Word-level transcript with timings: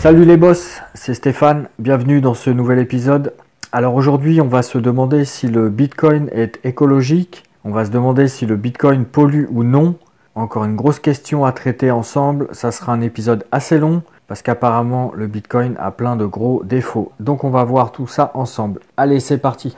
Salut 0.00 0.24
les 0.24 0.36
boss, 0.36 0.80
c'est 0.94 1.12
Stéphane, 1.12 1.68
bienvenue 1.80 2.20
dans 2.20 2.34
ce 2.34 2.50
nouvel 2.50 2.78
épisode. 2.78 3.34
Alors 3.72 3.96
aujourd'hui 3.96 4.40
on 4.40 4.46
va 4.46 4.62
se 4.62 4.78
demander 4.78 5.24
si 5.24 5.48
le 5.48 5.70
Bitcoin 5.70 6.28
est 6.30 6.60
écologique, 6.62 7.42
on 7.64 7.72
va 7.72 7.84
se 7.84 7.90
demander 7.90 8.28
si 8.28 8.46
le 8.46 8.54
Bitcoin 8.54 9.04
pollue 9.04 9.46
ou 9.50 9.64
non. 9.64 9.96
Encore 10.36 10.64
une 10.64 10.76
grosse 10.76 11.00
question 11.00 11.44
à 11.44 11.50
traiter 11.50 11.90
ensemble, 11.90 12.46
ça 12.52 12.70
sera 12.70 12.92
un 12.92 13.00
épisode 13.00 13.44
assez 13.50 13.76
long 13.76 14.02
parce 14.28 14.40
qu'apparemment 14.40 15.10
le 15.16 15.26
Bitcoin 15.26 15.74
a 15.80 15.90
plein 15.90 16.14
de 16.14 16.26
gros 16.26 16.62
défauts. 16.62 17.10
Donc 17.18 17.42
on 17.42 17.50
va 17.50 17.64
voir 17.64 17.90
tout 17.90 18.06
ça 18.06 18.30
ensemble. 18.34 18.78
Allez 18.96 19.18
c'est 19.18 19.38
parti 19.38 19.74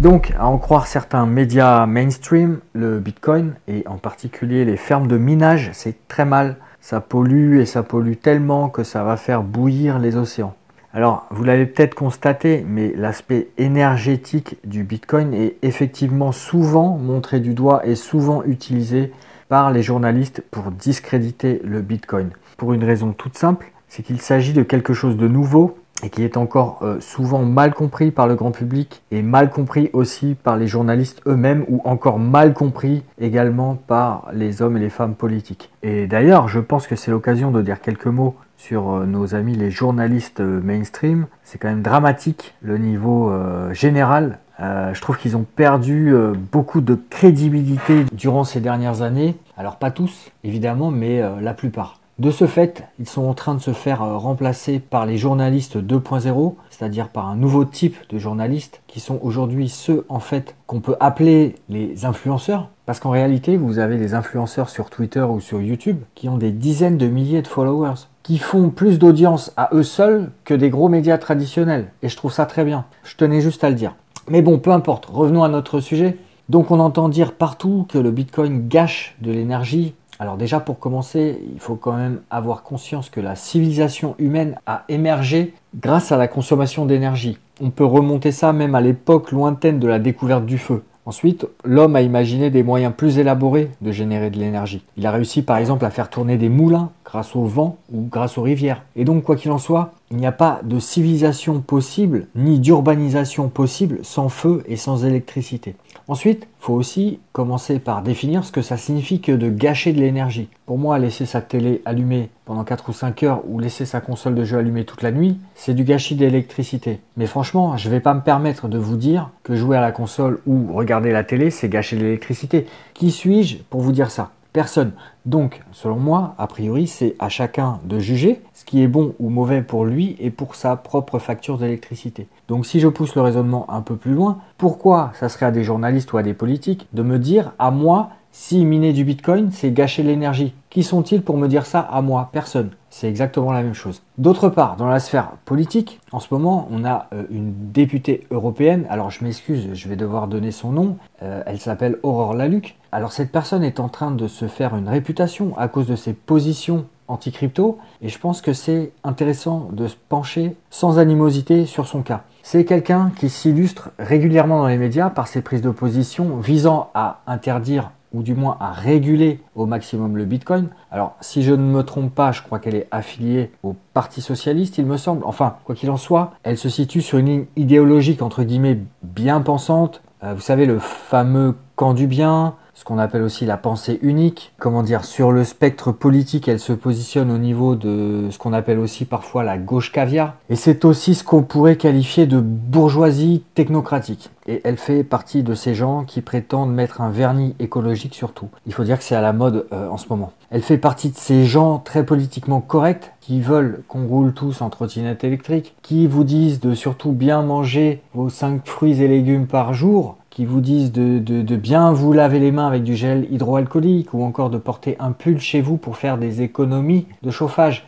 donc, 0.00 0.32
à 0.36 0.48
en 0.48 0.58
croire 0.58 0.88
certains 0.88 1.24
médias 1.24 1.86
mainstream, 1.86 2.58
le 2.72 2.98
Bitcoin, 2.98 3.54
et 3.68 3.84
en 3.86 3.96
particulier 3.96 4.64
les 4.64 4.76
fermes 4.76 5.06
de 5.06 5.16
minage, 5.16 5.70
c'est 5.72 6.08
très 6.08 6.24
mal 6.24 6.56
ça 6.84 7.00
pollue 7.00 7.60
et 7.60 7.64
ça 7.64 7.82
pollue 7.82 8.12
tellement 8.20 8.68
que 8.68 8.84
ça 8.84 9.04
va 9.04 9.16
faire 9.16 9.42
bouillir 9.42 9.98
les 9.98 10.16
océans. 10.16 10.54
Alors, 10.92 11.26
vous 11.30 11.42
l'avez 11.42 11.64
peut-être 11.64 11.94
constaté, 11.94 12.62
mais 12.68 12.92
l'aspect 12.94 13.48
énergétique 13.56 14.58
du 14.64 14.84
Bitcoin 14.84 15.32
est 15.32 15.56
effectivement 15.62 16.30
souvent 16.30 16.98
montré 16.98 17.40
du 17.40 17.54
doigt 17.54 17.86
et 17.86 17.94
souvent 17.94 18.42
utilisé 18.44 19.12
par 19.48 19.70
les 19.70 19.82
journalistes 19.82 20.42
pour 20.50 20.70
discréditer 20.70 21.62
le 21.64 21.80
Bitcoin. 21.80 22.28
Pour 22.58 22.74
une 22.74 22.84
raison 22.84 23.12
toute 23.12 23.38
simple, 23.38 23.72
c'est 23.88 24.02
qu'il 24.02 24.20
s'agit 24.20 24.52
de 24.52 24.62
quelque 24.62 24.92
chose 24.92 25.16
de 25.16 25.26
nouveau 25.26 25.78
et 26.04 26.10
qui 26.10 26.22
est 26.22 26.36
encore 26.36 26.80
euh, 26.82 27.00
souvent 27.00 27.44
mal 27.44 27.72
compris 27.72 28.10
par 28.10 28.26
le 28.26 28.34
grand 28.34 28.50
public 28.50 29.02
et 29.10 29.22
mal 29.22 29.48
compris 29.50 29.88
aussi 29.94 30.34
par 30.34 30.58
les 30.58 30.66
journalistes 30.66 31.22
eux-mêmes 31.26 31.64
ou 31.68 31.80
encore 31.84 32.18
mal 32.18 32.52
compris 32.52 33.02
également 33.18 33.74
par 33.74 34.28
les 34.34 34.60
hommes 34.60 34.76
et 34.76 34.80
les 34.80 34.90
femmes 34.90 35.14
politiques. 35.14 35.70
Et 35.82 36.06
d'ailleurs, 36.06 36.48
je 36.48 36.60
pense 36.60 36.86
que 36.86 36.94
c'est 36.94 37.10
l'occasion 37.10 37.50
de 37.50 37.62
dire 37.62 37.80
quelques 37.80 38.06
mots 38.06 38.36
sur 38.58 38.90
euh, 38.90 39.06
nos 39.06 39.34
amis 39.34 39.56
les 39.56 39.70
journalistes 39.70 40.40
euh, 40.40 40.60
mainstream. 40.62 41.26
C'est 41.42 41.56
quand 41.56 41.68
même 41.68 41.82
dramatique 41.82 42.54
le 42.60 42.76
niveau 42.76 43.32
général. 43.72 44.38
je 44.58 45.00
trouve 45.00 45.18
qu'ils 45.18 45.36
ont 45.36 45.44
perdu 45.56 46.14
beaucoup 46.52 46.80
de 46.80 46.98
crédibilité 47.10 48.04
durant 48.12 48.44
ces 48.44 48.60
dernières 48.60 49.02
années. 49.02 49.36
Alors 49.56 49.76
pas 49.76 49.90
tous, 49.90 50.30
évidemment, 50.42 50.90
mais 50.90 51.22
la 51.40 51.54
plupart. 51.54 52.00
De 52.20 52.30
ce 52.30 52.46
fait, 52.46 52.84
ils 53.00 53.08
sont 53.08 53.24
en 53.24 53.34
train 53.34 53.56
de 53.56 53.60
se 53.60 53.72
faire 53.72 54.00
euh, 54.00 54.16
remplacer 54.16 54.78
par 54.78 55.04
les 55.04 55.18
journalistes 55.18 55.76
2.0, 55.76 56.54
c'est-à-dire 56.70 57.08
par 57.08 57.28
un 57.28 57.34
nouveau 57.34 57.64
type 57.64 57.96
de 58.08 58.18
journalistes 58.18 58.82
qui 58.86 59.00
sont 59.00 59.18
aujourd'hui 59.20 59.68
ceux 59.68 60.06
en 60.08 60.20
fait 60.20 60.54
qu'on 60.68 60.78
peut 60.78 60.94
appeler 61.00 61.56
les 61.68 62.04
influenceurs. 62.04 62.68
Parce 62.86 63.00
qu'en 63.00 63.10
réalité, 63.10 63.56
vous 63.56 63.80
avez 63.80 63.96
des 63.96 64.14
influenceurs 64.14 64.68
sur 64.68 64.90
Twitter 64.90 65.22
ou 65.22 65.40
sur 65.40 65.60
YouTube 65.60 65.98
qui 66.14 66.28
ont 66.28 66.38
des 66.38 66.52
dizaines 66.52 66.98
de 66.98 67.08
milliers 67.08 67.42
de 67.42 67.48
followers, 67.48 68.06
qui 68.22 68.38
font 68.38 68.70
plus 68.70 69.00
d'audience 69.00 69.52
à 69.56 69.70
eux 69.72 69.82
seuls 69.82 70.30
que 70.44 70.54
des 70.54 70.70
gros 70.70 70.88
médias 70.88 71.18
traditionnels. 71.18 71.90
Et 72.02 72.08
je 72.08 72.16
trouve 72.16 72.32
ça 72.32 72.46
très 72.46 72.64
bien. 72.64 72.84
Je 73.02 73.16
tenais 73.16 73.40
juste 73.40 73.64
à 73.64 73.70
le 73.70 73.74
dire. 73.74 73.96
Mais 74.28 74.40
bon, 74.40 74.58
peu 74.58 74.70
importe, 74.70 75.06
revenons 75.06 75.42
à 75.42 75.48
notre 75.48 75.80
sujet. 75.80 76.16
Donc 76.48 76.70
on 76.70 76.78
entend 76.78 77.08
dire 77.08 77.32
partout 77.32 77.86
que 77.88 77.98
le 77.98 78.12
Bitcoin 78.12 78.68
gâche 78.68 79.16
de 79.20 79.32
l'énergie, 79.32 79.94
alors 80.24 80.38
déjà 80.38 80.58
pour 80.58 80.78
commencer, 80.78 81.38
il 81.52 81.60
faut 81.60 81.74
quand 81.76 81.92
même 81.92 82.22
avoir 82.30 82.62
conscience 82.62 83.10
que 83.10 83.20
la 83.20 83.36
civilisation 83.36 84.14
humaine 84.18 84.58
a 84.64 84.84
émergé 84.88 85.52
grâce 85.78 86.12
à 86.12 86.16
la 86.16 86.28
consommation 86.28 86.86
d'énergie. 86.86 87.36
On 87.60 87.68
peut 87.68 87.84
remonter 87.84 88.32
ça 88.32 88.54
même 88.54 88.74
à 88.74 88.80
l'époque 88.80 89.32
lointaine 89.32 89.78
de 89.78 89.86
la 89.86 89.98
découverte 89.98 90.46
du 90.46 90.56
feu. 90.56 90.82
Ensuite, 91.04 91.46
l'homme 91.62 91.94
a 91.94 92.00
imaginé 92.00 92.48
des 92.48 92.62
moyens 92.62 92.94
plus 92.96 93.18
élaborés 93.18 93.70
de 93.82 93.92
générer 93.92 94.30
de 94.30 94.38
l'énergie. 94.38 94.82
Il 94.96 95.06
a 95.06 95.10
réussi 95.10 95.42
par 95.42 95.58
exemple 95.58 95.84
à 95.84 95.90
faire 95.90 96.08
tourner 96.08 96.38
des 96.38 96.48
moulins 96.48 96.90
grâce 97.14 97.36
au 97.36 97.44
vent 97.44 97.76
ou 97.92 98.08
grâce 98.10 98.38
aux 98.38 98.42
rivières. 98.42 98.82
Et 98.96 99.04
donc, 99.04 99.22
quoi 99.22 99.36
qu'il 99.36 99.52
en 99.52 99.58
soit, 99.58 99.92
il 100.10 100.16
n'y 100.16 100.26
a 100.26 100.32
pas 100.32 100.58
de 100.64 100.80
civilisation 100.80 101.60
possible 101.60 102.26
ni 102.34 102.58
d'urbanisation 102.58 103.48
possible 103.48 104.00
sans 104.02 104.28
feu 104.28 104.64
et 104.66 104.74
sans 104.74 105.04
électricité. 105.04 105.76
Ensuite, 106.08 106.42
il 106.42 106.64
faut 106.64 106.74
aussi 106.74 107.20
commencer 107.32 107.78
par 107.78 108.02
définir 108.02 108.44
ce 108.44 108.50
que 108.50 108.62
ça 108.62 108.76
signifie 108.76 109.20
que 109.20 109.30
de 109.30 109.48
gâcher 109.48 109.92
de 109.92 110.00
l'énergie. 110.00 110.48
Pour 110.66 110.76
moi, 110.76 110.98
laisser 110.98 111.24
sa 111.24 111.40
télé 111.40 111.82
allumée 111.84 112.30
pendant 112.44 112.64
4 112.64 112.88
ou 112.88 112.92
5 112.92 113.22
heures 113.22 113.42
ou 113.48 113.60
laisser 113.60 113.86
sa 113.86 114.00
console 114.00 114.34
de 114.34 114.42
jeu 114.44 114.58
allumée 114.58 114.84
toute 114.84 115.02
la 115.02 115.12
nuit, 115.12 115.38
c'est 115.54 115.72
du 115.72 115.84
gâchis 115.84 116.16
d'électricité. 116.16 116.98
Mais 117.16 117.26
franchement, 117.26 117.76
je 117.76 117.88
ne 117.88 117.94
vais 117.94 118.00
pas 118.00 118.12
me 118.12 118.22
permettre 118.22 118.66
de 118.66 118.76
vous 118.76 118.96
dire 118.96 119.30
que 119.44 119.54
jouer 119.54 119.76
à 119.76 119.80
la 119.80 119.92
console 119.92 120.40
ou 120.46 120.74
regarder 120.74 121.12
la 121.12 121.22
télé, 121.22 121.50
c'est 121.50 121.68
gâcher 121.68 121.96
de 121.96 122.02
l'électricité. 122.02 122.66
Qui 122.92 123.12
suis-je 123.12 123.58
pour 123.70 123.80
vous 123.80 123.92
dire 123.92 124.10
ça? 124.10 124.32
Personne. 124.54 124.92
Donc, 125.26 125.62
selon 125.72 125.96
moi, 125.96 126.36
a 126.38 126.46
priori, 126.46 126.86
c'est 126.86 127.16
à 127.18 127.28
chacun 127.28 127.80
de 127.84 127.98
juger 127.98 128.40
ce 128.52 128.64
qui 128.64 128.84
est 128.84 128.86
bon 128.86 129.16
ou 129.18 129.28
mauvais 129.28 129.62
pour 129.62 129.84
lui 129.84 130.14
et 130.20 130.30
pour 130.30 130.54
sa 130.54 130.76
propre 130.76 131.18
facture 131.18 131.58
d'électricité. 131.58 132.28
Donc, 132.46 132.64
si 132.64 132.78
je 132.78 132.86
pousse 132.86 133.16
le 133.16 133.22
raisonnement 133.22 133.66
un 133.68 133.80
peu 133.80 133.96
plus 133.96 134.14
loin, 134.14 134.38
pourquoi 134.56 135.10
ça 135.18 135.28
serait 135.28 135.46
à 135.46 135.50
des 135.50 135.64
journalistes 135.64 136.12
ou 136.12 136.18
à 136.18 136.22
des 136.22 136.34
politiques 136.34 136.86
de 136.92 137.02
me 137.02 137.18
dire 137.18 137.50
à 137.58 137.72
moi 137.72 138.10
si 138.30 138.64
miner 138.64 138.92
du 138.92 139.02
Bitcoin, 139.02 139.50
c'est 139.50 139.72
gâcher 139.72 140.04
l'énergie. 140.04 140.54
Qui 140.70 140.84
sont-ils 140.84 141.22
pour 141.22 141.36
me 141.36 141.48
dire 141.48 141.66
ça 141.66 141.80
à 141.80 142.00
moi? 142.00 142.28
Personne. 142.30 142.70
C'est 142.96 143.08
exactement 143.08 143.50
la 143.50 143.64
même 143.64 143.74
chose. 143.74 144.02
D'autre 144.18 144.48
part, 144.48 144.76
dans 144.76 144.86
la 144.86 145.00
sphère 145.00 145.32
politique, 145.46 145.98
en 146.12 146.20
ce 146.20 146.28
moment, 146.30 146.68
on 146.70 146.84
a 146.84 147.08
euh, 147.12 147.24
une 147.28 147.52
députée 147.72 148.24
européenne. 148.30 148.86
Alors, 148.88 149.10
je 149.10 149.24
m'excuse, 149.24 149.70
je 149.72 149.88
vais 149.88 149.96
devoir 149.96 150.28
donner 150.28 150.52
son 150.52 150.70
nom. 150.70 150.96
Euh, 151.20 151.42
elle 151.44 151.58
s'appelle 151.58 151.98
Aurore 152.04 152.34
Laluc. 152.34 152.76
Alors, 152.92 153.10
cette 153.10 153.32
personne 153.32 153.64
est 153.64 153.80
en 153.80 153.88
train 153.88 154.12
de 154.12 154.28
se 154.28 154.46
faire 154.46 154.76
une 154.76 154.88
réputation 154.88 155.58
à 155.58 155.66
cause 155.66 155.88
de 155.88 155.96
ses 155.96 156.12
positions 156.12 156.86
anti-crypto. 157.08 157.78
Et 158.00 158.08
je 158.08 158.18
pense 158.20 158.40
que 158.40 158.52
c'est 158.52 158.92
intéressant 159.02 159.70
de 159.72 159.88
se 159.88 159.96
pencher 160.08 160.54
sans 160.70 161.00
animosité 161.00 161.66
sur 161.66 161.88
son 161.88 162.02
cas. 162.02 162.22
C'est 162.44 162.64
quelqu'un 162.64 163.10
qui 163.16 163.28
s'illustre 163.28 163.90
régulièrement 163.98 164.58
dans 164.58 164.68
les 164.68 164.78
médias 164.78 165.10
par 165.10 165.26
ses 165.26 165.42
prises 165.42 165.62
de 165.62 165.70
position 165.70 166.36
visant 166.36 166.90
à 166.94 167.22
interdire 167.26 167.90
ou 168.14 168.22
du 168.22 168.34
moins 168.34 168.56
à 168.60 168.72
réguler 168.72 169.40
au 169.54 169.66
maximum 169.66 170.16
le 170.16 170.24
Bitcoin. 170.24 170.68
Alors, 170.90 171.16
si 171.20 171.42
je 171.42 171.52
ne 171.52 171.62
me 171.62 171.82
trompe 171.82 172.14
pas, 172.14 172.32
je 172.32 172.42
crois 172.42 172.60
qu'elle 172.60 172.76
est 172.76 172.88
affiliée 172.90 173.50
au 173.62 173.74
Parti 173.92 174.22
Socialiste, 174.22 174.78
il 174.78 174.86
me 174.86 174.96
semble. 174.96 175.24
Enfin, 175.24 175.56
quoi 175.64 175.74
qu'il 175.74 175.90
en 175.90 175.96
soit, 175.96 176.32
elle 176.44 176.56
se 176.56 176.68
situe 176.68 177.02
sur 177.02 177.18
une 177.18 177.26
ligne 177.26 177.44
idéologique, 177.56 178.22
entre 178.22 178.44
guillemets, 178.44 178.78
bien 179.02 179.40
pensante. 179.40 180.00
Euh, 180.22 180.32
vous 180.32 180.40
savez, 180.40 180.64
le 180.64 180.78
fameux 180.78 181.56
camp 181.76 181.92
du 181.92 182.06
bien, 182.06 182.54
ce 182.74 182.84
qu'on 182.84 182.98
appelle 182.98 183.22
aussi 183.22 183.46
la 183.46 183.56
pensée 183.56 183.98
unique. 184.02 184.52
Comment 184.58 184.82
dire, 184.82 185.04
sur 185.04 185.32
le 185.32 185.44
spectre 185.44 185.92
politique, 185.92 186.48
elle 186.48 186.58
se 186.58 186.72
positionne 186.72 187.30
au 187.30 187.38
niveau 187.38 187.76
de 187.76 188.28
ce 188.30 188.38
qu'on 188.38 188.52
appelle 188.52 188.78
aussi 188.78 189.04
parfois 189.04 189.44
la 189.44 189.58
gauche 189.58 189.92
caviar. 189.92 190.34
Et 190.50 190.56
c'est 190.56 190.84
aussi 190.84 191.14
ce 191.14 191.24
qu'on 191.24 191.42
pourrait 191.42 191.76
qualifier 191.76 192.26
de 192.26 192.40
bourgeoisie 192.40 193.44
technocratique. 193.54 194.30
Et 194.46 194.60
elle 194.64 194.76
fait 194.76 195.04
partie 195.04 195.42
de 195.42 195.54
ces 195.54 195.74
gens 195.74 196.04
qui 196.04 196.20
prétendent 196.20 196.74
mettre 196.74 197.00
un 197.00 197.10
vernis 197.10 197.54
écologique 197.60 198.14
sur 198.14 198.32
tout. 198.32 198.48
Il 198.66 198.74
faut 198.74 198.84
dire 198.84 198.98
que 198.98 199.04
c'est 199.04 199.14
à 199.14 199.22
la 199.22 199.32
mode 199.32 199.66
euh, 199.72 199.88
en 199.88 199.96
ce 199.96 200.08
moment. 200.10 200.32
Elle 200.50 200.62
fait 200.62 200.78
partie 200.78 201.10
de 201.10 201.16
ces 201.16 201.46
gens 201.46 201.78
très 201.78 202.04
politiquement 202.04 202.60
corrects 202.60 203.12
qui 203.24 203.40
veulent 203.40 203.82
qu'on 203.88 204.06
roule 204.06 204.34
tous 204.34 204.60
en 204.60 204.68
trottinette 204.68 205.24
électrique, 205.24 205.74
qui 205.80 206.06
vous 206.06 206.24
disent 206.24 206.60
de 206.60 206.74
surtout 206.74 207.12
bien 207.12 207.40
manger 207.40 208.02
vos 208.12 208.28
5 208.28 208.66
fruits 208.66 209.00
et 209.00 209.08
légumes 209.08 209.46
par 209.46 209.72
jour, 209.72 210.18
qui 210.28 210.44
vous 210.44 210.60
disent 210.60 210.92
de, 210.92 211.56
bien 211.56 211.90
vous 211.92 212.12
laver 212.12 212.38
les 212.38 212.52
mains 212.52 212.66
avec 212.66 212.82
du 212.82 212.94
gel 212.94 213.26
hydroalcoolique 213.32 214.12
ou 214.12 214.24
encore 214.24 214.50
de 214.50 214.58
porter 214.58 214.96
un 215.00 215.12
pull 215.12 215.40
chez 215.40 215.62
vous 215.62 215.78
pour 215.78 215.96
faire 215.96 216.18
des 216.18 216.42
économies 216.42 217.06
de 217.22 217.30
chauffage. 217.30 217.86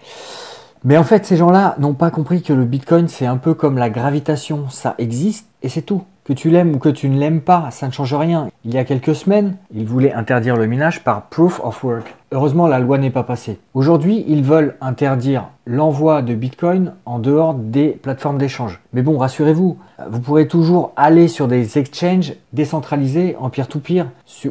Mais 0.84 0.96
en 0.96 1.04
fait, 1.04 1.26
ces 1.26 1.36
gens-là 1.36 1.74
n'ont 1.78 1.94
pas 1.94 2.10
compris 2.10 2.40
que 2.40 2.54
le 2.54 2.64
Bitcoin, 2.64 3.06
c'est 3.06 3.26
un 3.26 3.36
peu 3.36 3.52
comme 3.52 3.76
la 3.76 3.90
gravitation, 3.90 4.70
ça 4.70 4.94
existe 4.96 5.48
et 5.62 5.68
c'est 5.68 5.82
tout. 5.82 6.04
Que 6.24 6.32
tu 6.32 6.48
l'aimes 6.48 6.74
ou 6.74 6.78
que 6.78 6.88
tu 6.88 7.10
ne 7.10 7.18
l'aimes 7.18 7.42
pas, 7.42 7.70
ça 7.70 7.86
ne 7.86 7.92
change 7.92 8.14
rien. 8.14 8.48
Il 8.64 8.72
y 8.72 8.78
a 8.78 8.84
quelques 8.84 9.14
semaines, 9.14 9.56
ils 9.74 9.86
voulaient 9.86 10.14
interdire 10.14 10.56
le 10.56 10.66
minage 10.66 11.04
par 11.04 11.26
proof 11.26 11.60
of 11.62 11.84
work. 11.84 12.14
Heureusement, 12.32 12.66
la 12.66 12.80
loi 12.80 12.98
n'est 12.98 13.10
pas 13.10 13.22
passée. 13.22 13.60
Aujourd'hui, 13.72 14.24
ils 14.26 14.42
veulent 14.42 14.74
interdire 14.80 15.50
l'envoi 15.64 16.22
de 16.22 16.34
Bitcoin 16.34 16.94
en 17.04 17.20
dehors 17.20 17.54
des 17.54 17.90
plateformes 17.90 18.38
d'échange. 18.38 18.80
Mais 18.92 19.02
bon, 19.02 19.16
rassurez-vous, 19.16 19.76
vous 20.10 20.20
pourrez 20.20 20.48
toujours 20.48 20.92
aller 20.96 21.28
sur 21.28 21.46
des 21.46 21.78
exchanges 21.78 22.34
décentralisés 22.52 23.36
en 23.38 23.48
peer-to-peer 23.48 24.06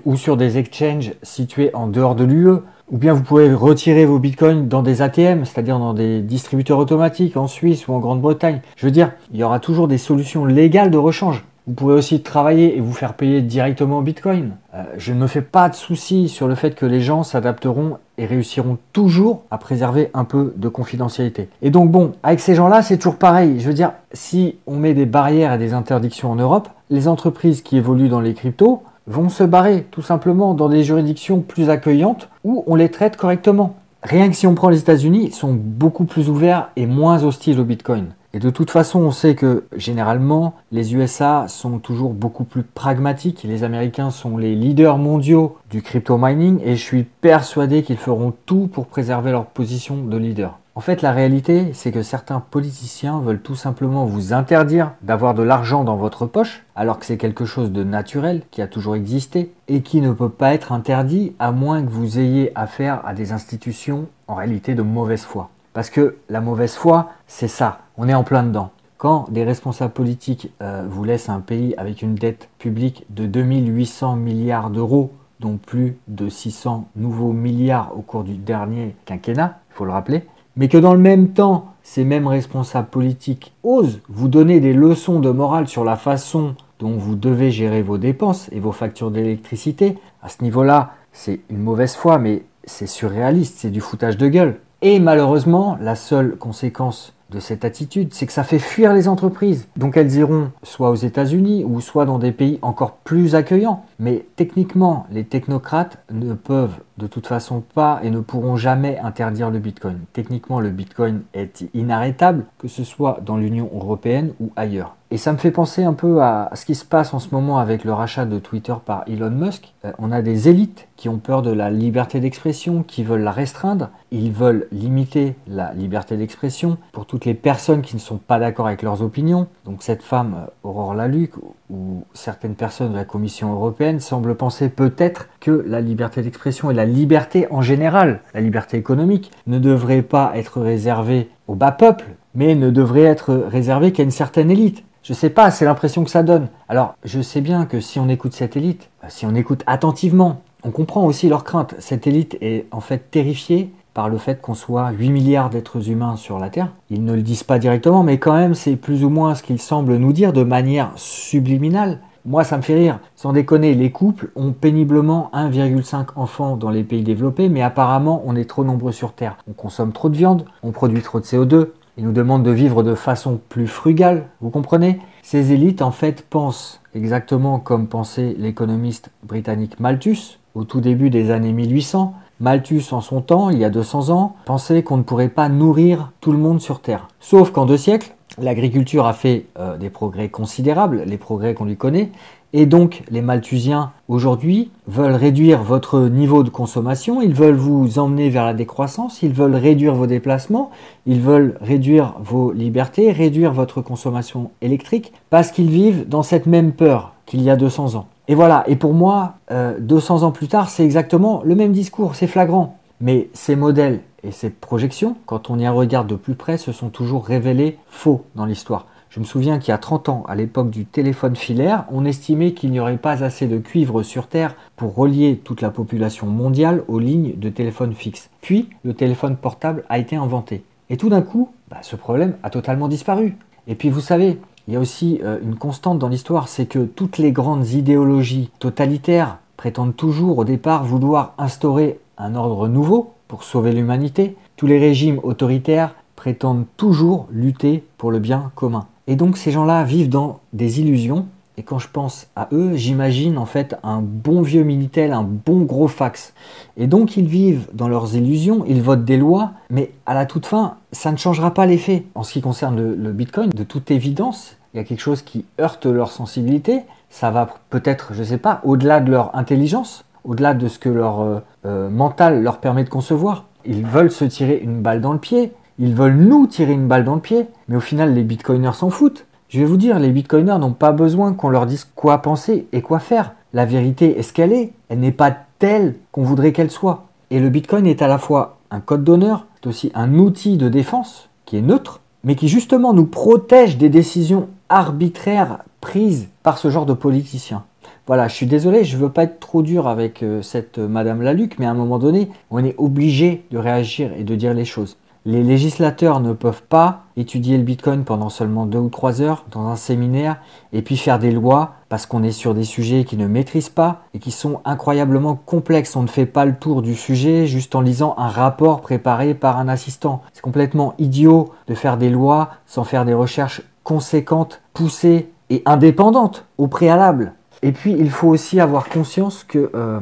ou 0.06 0.16
sur 0.16 0.38
des 0.38 0.58
exchanges 0.58 1.12
situés 1.22 1.70
en 1.74 1.88
dehors 1.88 2.16
de 2.16 2.24
l'UE. 2.24 2.60
Ou 2.92 2.98
bien 2.98 3.14
vous 3.14 3.24
pouvez 3.24 3.54
retirer 3.54 4.06
vos 4.06 4.20
bitcoins 4.20 4.70
dans 4.70 4.84
des 4.84 5.02
ATM, 5.02 5.44
c'est-à-dire 5.44 5.80
dans 5.80 5.94
des 5.94 6.22
distributeurs 6.22 6.78
automatiques 6.78 7.36
en 7.36 7.48
Suisse 7.48 7.88
ou 7.88 7.94
en 7.94 8.00
Grande-Bretagne. 8.00 8.62
Je 8.78 8.86
veux 8.86 8.92
dire, 8.92 9.12
il 9.34 9.40
y 9.40 9.44
aura 9.44 9.60
toujours 9.60 9.88
des 9.88 9.98
solutions 9.98 10.46
légales 10.46 10.92
de 10.92 10.98
rechange. 10.98 11.44
Vous 11.68 11.74
pouvez 11.74 11.96
aussi 11.96 12.22
travailler 12.22 12.78
et 12.78 12.80
vous 12.80 12.94
faire 12.94 13.16
payer 13.16 13.42
directement 13.42 13.98
en 13.98 14.02
Bitcoin. 14.04 14.52
Euh, 14.76 14.84
je 14.98 15.14
ne 15.14 15.20
me 15.20 15.28
fais 15.28 15.42
pas 15.42 15.70
de 15.70 15.76
soucis 15.76 16.28
sur 16.28 16.48
le 16.48 16.56
fait 16.56 16.76
que 16.76 16.86
les 16.86 17.00
gens 17.00 17.24
s'adapteront 17.24 17.98
et 18.18 18.26
réussiront 18.26 18.78
toujours 18.92 19.44
à 19.50 19.58
préserver 19.58 20.10
un 20.14 20.26
peu 20.26 20.54
de 20.58 20.68
confidentialité. 20.68 21.48
Et 21.62 21.70
donc 21.70 21.92
bon, 21.92 22.12
avec 22.24 22.42
ces 22.42 22.56
gens-là, 22.56 22.82
c'est 22.82 22.98
toujours 22.98 23.18
pareil. 23.18 23.60
Je 23.60 23.68
veux 23.68 23.74
dire, 23.74 23.94
si 24.12 24.58
on 24.68 24.76
met 24.76 24.94
des 24.94 25.06
barrières 25.06 25.54
et 25.54 25.58
des 25.58 25.74
interdictions 25.74 26.32
en 26.32 26.36
Europe, 26.36 26.68
les 26.90 27.08
entreprises 27.08 27.62
qui 27.62 27.78
évoluent 27.78 28.10
dans 28.10 28.20
les 28.20 28.34
cryptos 28.34 28.84
vont 29.08 29.30
se 29.30 29.44
barrer 29.44 29.86
tout 29.92 30.02
simplement 30.02 30.54
dans 30.54 30.68
des 30.68 30.84
juridictions 30.84 31.40
plus 31.40 31.70
accueillantes 31.70 32.28
où 32.44 32.64
on 32.68 32.76
les 32.76 32.90
traite 32.90 33.16
correctement. 33.16 33.76
rien 34.04 34.30
que 34.30 34.36
si 34.36 34.46
on 34.46 34.56
prend 34.56 34.70
les 34.70 34.80
États-Unis, 34.80 35.26
ils 35.28 35.34
sont 35.34 35.54
beaucoup 35.54 36.06
plus 36.06 36.30
ouverts 36.30 36.70
et 36.76 36.86
moins 36.86 37.24
hostiles 37.24 37.60
au 37.60 37.64
Bitcoin. 37.64 38.08
Et 38.36 38.40
de 38.40 38.50
toute 38.50 38.70
façon, 38.70 39.00
on 39.00 39.12
sait 39.12 39.34
que 39.34 39.64
généralement, 39.78 40.56
les 40.70 40.94
USA 40.94 41.46
sont 41.48 41.80
toujours 41.80 42.14
beaucoup 42.14 42.44
plus 42.44 42.64
pragmatiques. 42.64 43.44
Les 43.44 43.64
Américains 43.64 44.10
sont 44.10 44.36
les 44.36 44.56
leaders 44.56 44.98
mondiaux 44.98 45.56
du 45.70 45.82
crypto 45.82 46.18
mining 46.18 46.60
et 46.62 46.76
je 46.76 46.84
suis 46.84 47.04
persuadé 47.04 47.82
qu'ils 47.82 47.96
feront 47.96 48.34
tout 48.46 48.68
pour 48.68 48.88
préserver 48.88 49.32
leur 49.32 49.46
position 49.46 50.04
de 50.04 50.18
leader. 50.18 50.60
En 50.76 50.82
fait, 50.82 51.02
la 51.02 51.14
réalité, 51.14 51.72
c'est 51.72 51.94
que 51.94 52.02
certains 52.02 52.42
politiciens 52.42 53.22
veulent 53.22 53.42
tout 53.42 53.56
simplement 53.56 54.04
vous 54.04 54.34
interdire 54.34 54.92
d'avoir 55.02 55.34
de 55.34 55.42
l'argent 55.42 55.86
dans 55.86 55.96
votre 55.96 56.26
poche, 56.26 56.66
alors 56.76 57.00
que 57.00 57.06
c'est 57.06 57.16
quelque 57.16 57.46
chose 57.46 57.72
de 57.72 57.86
naturel 57.86 58.42
qui 58.52 58.62
a 58.62 58.68
toujours 58.68 58.98
existé 58.98 59.54
et 59.70 59.80
qui 59.80 60.02
ne 60.02 60.12
peut 60.12 60.28
pas 60.28 60.54
être 60.54 60.74
interdit 60.74 61.34
à 61.40 61.54
moins 61.54 61.82
que 61.82 61.90
vous 61.90 62.20
ayez 62.20 62.52
affaire 62.56 63.00
à 63.06 63.14
des 63.14 63.32
institutions 63.32 64.08
en 64.28 64.36
réalité 64.36 64.76
de 64.76 64.82
mauvaise 64.82 65.24
foi. 65.24 65.52
Parce 65.76 65.90
que 65.90 66.16
la 66.30 66.40
mauvaise 66.40 66.74
foi, 66.74 67.10
c'est 67.28 67.50
ça, 67.50 67.80
on 67.98 68.08
est 68.08 68.14
en 68.14 68.24
plein 68.24 68.44
dedans. 68.44 68.70
Quand 68.98 69.26
des 69.30 69.44
responsables 69.44 69.92
politiques 69.92 70.50
euh, 70.62 70.86
vous 70.90 71.04
laissent 71.04 71.28
un 71.28 71.42
pays 71.42 71.76
avec 71.78 72.02
une 72.02 72.16
dette 72.16 72.48
publique 72.60 73.06
de 73.10 73.26
2800 73.26 74.16
milliards 74.16 74.70
d'euros, 74.70 75.12
dont 75.42 75.58
plus 75.58 75.98
de 76.08 76.30
600 76.30 76.88
nouveaux 76.96 77.34
milliards 77.34 77.92
au 77.94 78.02
cours 78.02 78.24
du 78.24 78.36
dernier 78.36 78.96
quinquennat, 79.04 79.60
il 79.70 79.74
faut 79.74 79.84
le 79.84 79.92
rappeler, 79.92 80.24
mais 80.56 80.70
que 80.70 80.78
dans 80.78 80.94
le 80.94 81.00
même 81.00 81.34
temps, 81.34 81.74
ces 81.84 82.06
mêmes 82.06 82.28
responsables 82.28 82.88
politiques 82.88 83.54
osent 83.64 84.00
vous 84.08 84.30
donner 84.30 84.62
des 84.62 84.72
leçons 84.72 85.20
de 85.20 85.30
morale 85.30 85.68
sur 85.68 85.84
la 85.84 85.98
façon 85.98 86.56
dont 86.80 86.96
vous 86.96 87.16
devez 87.16 87.52
gérer 87.52 87.82
vos 87.82 87.98
dépenses 87.98 88.48
et 88.54 88.62
vos 88.62 88.72
factures 88.72 89.12
d'électricité, 89.12 89.98
à 90.24 90.30
ce 90.30 90.42
niveau-là, 90.42 90.94
c'est 91.12 91.42
une 91.50 91.60
mauvaise 91.60 91.96
foi, 91.96 92.18
mais 92.18 92.44
c'est 92.64 92.88
surréaliste, 92.88 93.56
c'est 93.58 93.72
du 93.72 93.82
foutage 93.82 94.16
de 94.16 94.30
gueule. 94.30 94.62
Et 94.88 95.00
malheureusement, 95.00 95.80
la 95.82 95.96
seule 95.96 96.36
conséquence 96.36 97.12
de 97.32 97.40
cette 97.40 97.66
attitude, 97.66 98.14
c'est 98.14 98.28
que 98.28 98.32
ça 98.32 98.44
fait 98.44 98.60
fuir 98.60 98.94
les 98.94 99.08
entreprises. 99.08 99.68
Donc 99.78 99.98
elles 99.98 100.14
iront 100.14 100.52
soit 100.62 100.92
aux 100.92 100.96
États-Unis 100.96 101.66
ou 101.66 101.82
soit 101.82 102.06
dans 102.06 102.20
des 102.20 102.32
pays 102.32 102.60
encore 102.62 102.92
plus 102.98 103.34
accueillants. 103.34 103.84
Mais 104.00 104.26
techniquement, 104.36 105.08
les 105.12 105.24
technocrates 105.24 106.00
ne 106.12 106.34
peuvent 106.34 106.80
de 106.98 107.08
toute 107.08 107.28
façon 107.28 107.62
pas 107.62 108.00
et 108.04 108.10
ne 108.10 108.20
pourront 108.20 108.56
jamais 108.56 108.98
interdire 109.00 109.50
le 109.50 109.60
Bitcoin. 109.60 110.00
Techniquement, 110.14 110.60
le 110.60 110.70
Bitcoin 110.70 111.24
est 111.34 111.66
inarrêtable, 111.74 112.46
que 112.58 112.68
ce 112.68 112.84
soit 112.84 113.20
dans 113.26 113.38
l'Union 113.38 113.70
européenne 113.74 114.34
ou 114.40 114.52
ailleurs. 114.56 114.96
Et 115.12 115.18
ça 115.18 115.32
me 115.32 115.38
fait 115.38 115.52
penser 115.52 115.84
un 115.84 115.94
peu 115.94 116.22
à 116.22 116.50
ce 116.56 116.66
qui 116.66 116.74
se 116.74 116.84
passe 116.84 117.14
en 117.14 117.20
ce 117.20 117.30
moment 117.32 117.60
avec 117.60 117.84
le 117.84 117.94
rachat 117.94 118.26
de 118.26 118.40
Twitter 118.40 118.74
par 118.84 119.04
Elon 119.08 119.30
Musk. 119.30 119.74
Euh, 119.86 119.92
on 120.00 120.12
a 120.12 120.22
des 120.22 120.50
élites 120.50 120.88
qui 120.96 121.10
ont 121.10 121.20
peur 121.20 121.42
de 121.42 121.52
la 121.52 121.70
liberté 121.70 122.20
d'expression, 122.20 122.82
qui 122.82 123.04
veulent 123.04 123.22
la 123.22 123.32
restreindre. 123.32 123.90
Ils 124.12 124.32
veulent 124.32 124.68
limiter 124.72 125.36
la 125.48 125.74
liberté 125.74 126.18
d'expression 126.18 126.78
pour 126.92 127.06
toutes 127.06 127.26
les 127.26 127.36
personnes 127.36 127.82
qui 127.82 127.96
ne 127.96 128.02
sont 128.02 128.18
pas 128.18 128.40
d'accord 128.40 128.66
avec 128.68 128.82
leurs 128.82 129.04
opinions. 129.04 129.48
Donc 129.64 129.84
cette 129.84 130.02
femme, 130.02 130.36
euh, 130.38 130.50
Aurore 130.64 130.96
Laluc, 130.96 131.34
ou 131.70 132.04
certaines 132.14 132.56
personnes 132.56 132.92
de 132.92 132.98
la 132.98 133.06
Commission 133.06 133.54
européenne 133.54 134.00
semblent 134.00 134.36
penser 134.36 134.70
peut-être 134.70 135.30
que 135.40 135.64
la 135.66 135.82
liberté 135.82 136.22
d'expression 136.22 136.70
et 136.70 136.74
la 136.74 136.86
liberté 136.86 137.48
en 137.52 137.62
général, 137.62 138.22
la 138.34 138.42
liberté 138.42 138.78
économique, 138.78 139.32
ne 139.48 139.60
devrait 139.60 140.02
pas 140.02 140.34
être 140.36 140.62
réservée 140.62 141.30
au 141.48 141.56
bas 141.56 141.72
peuple, 141.72 142.06
mais 142.34 142.56
ne 142.56 142.70
devrait 142.70 143.02
être 143.02 143.34
réservée 143.34 143.92
qu'à 143.92 144.04
une 144.04 144.12
certaine 144.12 144.52
élite. 144.52 144.84
Je 145.04 145.14
sais 145.14 145.30
pas, 145.30 145.52
c'est 145.52 145.66
l'impression 145.66 146.04
que 146.04 146.10
ça 146.10 146.24
donne. 146.24 146.48
Alors, 146.68 146.96
je 147.04 147.22
sais 147.22 147.42
bien 147.42 147.66
que 147.66 147.80
si 147.80 148.00
on 148.00 148.10
écoute 148.10 148.34
cette 148.34 148.58
élite, 148.58 148.90
euh, 149.04 149.08
si 149.10 149.26
on 149.26 149.36
écoute 149.36 149.64
attentivement, 149.68 150.42
on 150.64 150.72
comprend 150.72 151.06
aussi 151.06 151.30
leurs 151.30 151.44
craintes. 151.44 151.76
Cette 151.78 152.08
élite 152.08 152.38
est 152.42 152.66
en 152.72 152.80
fait 152.80 153.12
terrifiée 153.12 153.72
par 153.96 154.10
le 154.10 154.20
fait 154.20 154.42
qu'on 154.42 154.54
soit 154.54 154.92
8 154.92 155.10
milliards 155.10 155.50
d'êtres 155.50 155.90
humains 155.90 156.18
sur 156.18 156.38
la 156.38 156.50
Terre. 156.50 156.72
Ils 156.92 157.04
ne 157.04 157.14
le 157.14 157.24
disent 157.24 157.44
pas 157.44 157.58
directement, 157.58 158.04
mais 158.04 158.20
quand 158.20 158.36
même, 158.36 158.54
c'est 158.54 158.76
plus 158.76 159.04
ou 159.04 159.10
moins 159.10 159.34
ce 159.34 159.42
qu'ils 159.42 159.62
semblent 159.62 159.96
nous 159.96 160.14
dire 160.14 160.34
de 160.34 160.44
manière 160.44 160.92
subliminale. 160.98 162.00
Moi, 162.26 162.44
ça 162.44 162.58
me 162.58 162.62
fait 162.62 162.76
rire. 162.76 163.00
Sans 163.16 163.32
déconner, 163.32 163.74
les 163.74 163.92
couples 163.92 164.32
ont 164.36 164.52
péniblement 164.52 165.32
1,5 165.34 166.08
enfants 166.18 166.58
dans 166.58 166.72
les 166.72 166.84
pays 166.84 167.04
développés, 167.04 167.48
mais 167.48 167.62
apparemment, 167.62 168.22
on 168.26 168.36
est 168.36 168.50
trop 168.50 168.66
nombreux 168.66 168.92
sur 168.92 169.14
Terre. 169.14 169.38
On 169.50 169.54
consomme 169.54 169.94
trop 169.94 170.10
de 170.10 170.18
viande, 170.18 170.46
on 170.62 170.72
produit 170.72 171.02
trop 171.02 171.22
de 171.22 171.26
CO2, 171.26 171.70
ils 171.98 172.04
nous 172.04 172.12
demandent 172.12 172.44
de 172.44 172.52
vivre 172.52 172.84
de 172.84 172.96
façon 172.96 173.40
plus 173.48 173.68
frugale, 173.68 174.26
vous 174.42 174.50
comprenez? 174.50 175.00
Ces 175.24 175.54
élites, 175.54 175.82
en 175.82 175.92
fait, 175.92 176.26
pensent 176.30 176.82
exactement 176.94 177.60
comme 177.60 177.88
pensait 177.88 178.36
l'économiste 178.38 179.10
britannique 179.24 179.80
Malthus 179.80 180.40
au 180.54 180.66
tout 180.66 180.82
début 180.82 181.10
des 181.10 181.32
années 181.32 181.54
1800. 181.54 182.14
Malthus, 182.40 182.84
en 182.92 183.02
son 183.02 183.22
temps, 183.22 183.50
il 183.50 183.58
y 183.58 183.64
a 183.64 183.70
200 183.70 184.10
ans, 184.10 184.36
pensait 184.46 184.84
qu'on 184.84 184.98
ne 184.98 185.04
pourrait 185.04 185.30
pas 185.30 185.48
nourrir 185.48 186.12
tout 186.20 186.32
le 186.32 186.38
monde 186.38 186.60
sur 186.60 186.82
Terre. 186.82 187.08
Sauf 187.20 187.52
qu'en 187.52 187.66
deux 187.66 187.78
siècles, 187.78 188.14
l'agriculture 188.38 189.06
a 189.06 189.14
fait 189.14 189.46
euh, 189.58 189.78
des 189.78 189.90
progrès 189.90 190.28
considérables, 190.28 191.04
les 191.06 191.18
progrès 191.18 191.54
qu'on 191.54 191.66
lui 191.66 191.78
connaît, 191.78 192.12
et 192.52 192.66
donc 192.66 193.04
les 193.10 193.22
Malthusiens 193.22 193.92
aujourd'hui 194.08 194.72
veulent 194.88 195.16
réduire 195.16 195.64
votre 195.64 196.02
niveau 196.02 196.44
de 196.44 196.50
consommation, 196.50 197.22
ils 197.22 197.34
veulent 197.34 197.56
vous 197.56 198.00
emmener 198.00 198.30
vers 198.30 198.46
la 198.46 198.54
décroissance, 198.54 199.22
ils 199.22 199.34
veulent 199.34 199.56
réduire 199.56 199.96
vos 199.96 200.08
déplacements, 200.08 200.72
ils 201.06 201.22
veulent 201.22 201.58
réduire 201.62 202.16
vos 202.20 202.52
libertés, 202.52 203.12
réduire 203.12 203.54
votre 203.54 203.82
consommation 203.82 204.52
électrique, 204.62 205.14
parce 205.30 205.52
qu'ils 205.52 205.70
vivent 205.70 206.08
dans 206.08 206.24
cette 206.24 206.46
même 206.46 206.72
peur 206.72 207.14
qu'il 207.26 207.42
y 207.42 207.50
a 207.50 207.56
200 207.56 207.96
ans. 207.96 208.08
Et 208.28 208.36
voilà, 208.36 208.64
et 208.68 208.76
pour 208.76 208.94
moi, 208.94 209.36
200 209.80 210.24
euh, 210.24 210.26
ans 210.26 210.32
plus 210.32 210.48
tard, 210.48 210.70
c'est 210.70 210.84
exactement 210.84 211.42
le 211.44 211.56
même 211.56 211.72
discours, 211.72 212.16
c'est 212.16 212.28
flagrant. 212.28 212.78
Mais 213.02 213.30
ces 213.34 213.56
modèles 213.56 214.02
et 214.24 214.32
ces 214.32 214.50
projections, 214.50 215.16
quand 215.26 215.50
on 215.50 215.60
y 215.60 215.68
regarde 215.68 216.08
de 216.08 216.16
plus 216.16 216.36
près, 216.36 216.58
se 216.58 216.72
sont 216.72 216.90
toujours 216.90 217.26
révélés 217.26 217.78
faux 217.88 218.26
dans 218.36 218.46
l'histoire. 218.46 218.88
Je 219.10 219.20
me 219.20 219.26
souviens 219.26 219.60
qu'il 219.60 219.70
y 219.70 219.74
a 219.74 219.78
30 219.78 220.10
ans, 220.10 220.24
à 220.28 220.36
l'époque 220.36 220.70
du 220.70 220.86
téléphone 220.86 221.36
filaire, 221.36 221.86
on 221.90 222.04
estimait 222.04 222.52
qu'il 222.52 222.72
n'y 222.72 222.80
aurait 222.80 222.98
pas 222.98 223.24
assez 223.24 223.48
de 223.48 223.58
cuivre 223.60 224.04
sur 224.04 224.28
Terre 224.28 224.56
pour 224.76 224.96
relier 224.96 225.40
toute 225.42 225.62
la 225.62 225.70
population 225.70 226.28
mondiale 226.28 226.84
aux 226.88 227.00
lignes 227.00 227.36
de 227.38 227.50
téléphone 227.50 227.94
fixe. 227.94 228.30
Puis, 228.42 228.70
le 228.84 228.94
téléphone 228.94 229.38
portable 229.38 229.86
a 229.88 230.00
été 230.00 230.18
inventé. 230.18 230.64
Et 230.90 230.98
tout 230.98 231.10
d'un 231.10 231.22
coup, 231.22 231.50
bah, 231.70 231.78
ce 231.82 231.96
problème 231.96 232.36
a 232.44 232.50
totalement 232.50 232.90
disparu. 232.90 233.38
Et 233.68 233.76
puis, 233.76 233.90
vous 233.90 234.02
savez, 234.02 234.38
il 234.68 234.74
y 234.74 234.78
a 234.78 234.80
aussi 234.80 235.20
euh, 235.24 235.38
une 235.44 235.56
constante 235.56 236.00
dans 236.00 236.08
l'histoire, 236.08 236.48
c'est 236.48 236.66
que 236.66 236.86
toutes 236.86 237.18
les 237.18 237.32
grandes 237.32 237.70
idéologies 237.70 238.50
totalitaires 238.60 239.38
prétendent 239.58 239.96
toujours 239.96 240.40
au 240.40 240.44
départ 240.44 240.84
vouloir 240.84 241.34
instaurer 241.38 242.00
un 242.18 242.36
ordre 242.36 242.68
nouveau 242.68 243.14
pour 243.28 243.44
sauver 243.44 243.72
l'humanité. 243.72 244.36
Tous 244.58 244.68
les 244.68 244.80
régimes 244.80 245.20
autoritaires 245.24 245.96
prétendent 246.16 246.66
toujours 246.78 247.28
lutter 247.32 247.84
pour 247.98 248.12
le 248.12 248.20
bien 248.20 248.52
commun. 248.56 248.88
Et 249.08 249.16
donc 249.16 249.38
ces 249.38 249.52
gens-là 249.52 249.84
vivent 249.84 250.10
dans 250.10 250.40
des 250.54 250.80
illusions. 250.82 251.28
Et 251.58 251.64
quand 251.64 251.80
je 251.80 251.88
pense 251.88 252.28
à 252.36 252.50
eux, 252.52 252.76
j'imagine 252.76 253.38
en 253.38 253.46
fait 253.46 253.76
un 253.84 254.02
bon 254.02 254.42
vieux 254.42 254.64
Minitel, 254.64 255.14
un 255.14 255.24
bon 255.24 255.62
gros 255.62 255.88
fax. 255.88 256.34
Et 256.76 256.88
donc 256.88 257.16
ils 257.16 257.28
vivent 257.28 257.68
dans 257.74 257.88
leurs 257.88 258.16
illusions, 258.16 258.66
ils 258.68 258.82
votent 258.82 259.06
des 259.06 259.18
lois, 259.18 259.52
mais 259.70 259.92
à 260.06 260.14
la 260.14 260.26
toute 260.26 260.46
fin, 260.46 260.76
ça 260.92 261.12
ne 261.12 261.18
changera 261.18 261.54
pas 261.54 261.66
les 261.66 261.78
faits. 261.78 262.04
En 262.14 262.24
ce 262.24 262.34
qui 262.34 262.42
concerne 262.42 262.76
le, 262.78 263.12
Bitcoin, 263.14 263.50
de 263.50 263.64
toute 263.64 263.90
évidence, 263.92 264.58
il 264.74 264.78
y 264.78 264.80
a 264.80 264.84
quelque 264.84 265.00
chose 265.00 265.22
qui 265.22 265.46
heurte 265.62 265.86
leur 265.86 266.12
sensibilité. 266.12 266.82
Ça 267.10 267.32
va 267.32 267.48
peut-être, 267.70 268.14
je 268.14 268.20
ne 268.20 268.26
sais 268.26 268.38
pas, 268.38 268.60
au-delà 268.64 269.00
de 269.00 269.10
leur 269.10 269.34
intelligence, 269.36 270.04
au-delà 270.26 270.54
de 270.54 270.68
ce 270.68 270.80
que 270.80 270.90
leur 270.90 271.22
euh, 271.22 271.40
euh, 271.66 271.90
mental 271.90 272.44
leur 272.44 272.58
permet 272.58 272.84
de 272.84 272.90
concevoir. 272.90 273.46
Ils 273.66 273.86
veulent 273.86 274.12
se 274.12 274.26
tirer 274.26 274.60
une 274.62 274.82
balle 274.82 275.00
dans 275.00 275.14
le 275.14 275.20
pied, 275.20 275.54
ils 275.80 275.96
veulent 275.96 276.18
nous 276.18 276.48
tirer 276.48 276.74
une 276.74 276.88
balle 276.88 277.06
dans 277.06 277.16
le 277.16 277.22
pied, 277.22 277.48
mais 277.70 277.78
au 277.78 277.82
final, 277.82 278.14
les 278.14 278.24
bitcoiners 278.24 278.74
s'en 278.74 278.90
foutent. 278.90 279.26
Je 279.56 279.62
vais 279.62 279.66
vous 279.66 279.78
dire, 279.78 280.00
les 280.00 280.10
bitcoiners 280.10 280.60
n'ont 280.60 280.74
pas 280.74 280.92
besoin 280.92 281.32
qu'on 281.32 281.48
leur 281.48 281.66
dise 281.66 281.88
quoi 281.96 282.18
penser 282.18 282.68
et 282.74 282.82
quoi 282.82 283.00
faire. 283.00 283.32
La 283.54 283.64
vérité 283.64 284.20
est 284.20 284.22
ce 284.22 284.34
qu'elle 284.34 284.52
est. 284.52 284.74
Elle 284.90 285.00
n'est 285.00 285.14
pas 285.14 285.34
telle 285.60 285.96
qu'on 286.12 286.24
voudrait 286.24 286.52
qu'elle 286.52 286.70
soit. 286.70 287.06
Et 287.32 287.40
le 287.40 287.48
bitcoin 287.48 287.88
est 287.88 288.02
à 288.02 288.10
la 288.10 288.18
fois 288.18 288.58
un 288.70 288.82
code 288.82 289.06
d'honneur, 289.06 289.46
c'est 289.56 289.68
aussi 289.68 289.92
un 289.96 290.16
outil 290.16 290.58
de 290.58 290.68
défense 290.68 291.30
qui 291.46 291.56
est 291.56 291.62
neutre, 291.62 292.02
mais 292.26 292.36
qui 292.36 292.50
justement 292.50 292.92
nous 292.92 293.06
protège 293.06 293.78
des 293.78 293.88
décisions 293.88 294.50
arbitraires 294.68 295.60
prises 295.80 296.28
par 296.44 296.58
ce 296.58 296.70
genre 296.70 296.86
de 296.86 296.92
politiciens. 296.92 297.64
Voilà, 298.08 298.28
je 298.28 298.36
suis 298.36 298.48
désolé, 298.48 298.84
je 298.84 298.98
ne 298.98 299.04
veux 299.04 299.10
pas 299.10 299.24
être 299.24 299.40
trop 299.40 299.62
dur 299.62 299.88
avec 299.88 300.22
euh, 300.22 300.42
cette 300.42 300.80
Madame 300.80 301.22
Laluc, 301.22 301.60
mais 301.60 301.66
à 301.66 301.72
un 301.72 301.76
moment 301.76 301.98
donné, 301.98 302.30
on 302.52 302.62
est 302.62 302.76
obligé 302.78 303.46
de 303.52 303.58
réagir 303.58 304.12
et 304.18 304.26
de 304.26 304.36
dire 304.36 304.54
les 304.54 304.66
choses. 304.66 304.98
Les 305.28 305.42
législateurs 305.42 306.20
ne 306.20 306.34
peuvent 306.34 306.62
pas 306.62 307.06
étudier 307.18 307.58
le 307.58 307.64
Bitcoin 307.64 308.04
pendant 308.04 308.30
seulement 308.30 308.68
deux 308.68 308.78
ou 308.78 308.90
trois 308.90 309.24
heures 309.24 309.46
dans 309.50 309.68
un 309.70 309.76
séminaire 309.76 310.38
et 310.72 310.84
puis 310.84 310.98
faire 310.98 311.18
des 311.18 311.32
lois 311.32 311.74
parce 311.90 312.06
qu'on 312.06 312.22
est 312.22 312.32
sur 312.32 312.54
des 312.54 312.64
sujets 312.64 313.06
qu'ils 313.06 313.18
ne 313.18 313.26
maîtrisent 313.26 313.70
pas 313.70 314.04
et 314.14 314.20
qui 314.20 314.30
sont 314.30 314.62
incroyablement 314.66 315.34
complexes. 315.34 315.96
On 315.96 316.04
ne 316.04 316.08
fait 316.08 316.28
pas 316.28 316.46
le 316.46 316.54
tour 316.54 316.84
du 316.84 316.94
sujet 316.94 317.48
juste 317.48 317.74
en 317.74 317.82
lisant 317.82 318.14
un 318.20 318.28
rapport 318.28 318.82
préparé 318.82 319.34
par 319.34 319.58
un 319.58 319.68
assistant. 319.68 320.22
C'est 320.32 320.44
complètement 320.44 320.94
idiot 321.00 321.52
de 321.66 321.74
faire 321.74 321.98
des 321.98 322.12
lois 322.12 322.52
sans 322.68 322.84
faire 322.84 323.04
des 323.04 323.16
recherches 323.16 323.64
conséquentes, 323.84 324.62
poussées 324.74 325.32
et 325.50 325.64
indépendantes 325.66 326.46
au 326.60 326.68
préalable. 326.68 327.34
Et 327.64 327.72
puis 327.72 327.96
il 327.98 328.12
faut 328.12 328.28
aussi 328.28 328.60
avoir 328.60 328.90
conscience 328.90 329.44
que 329.44 329.72
euh, 329.74 330.02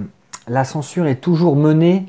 la 0.50 0.65
censure 0.65 1.08
est 1.08 1.22
toujours 1.22 1.56
menée 1.56 2.08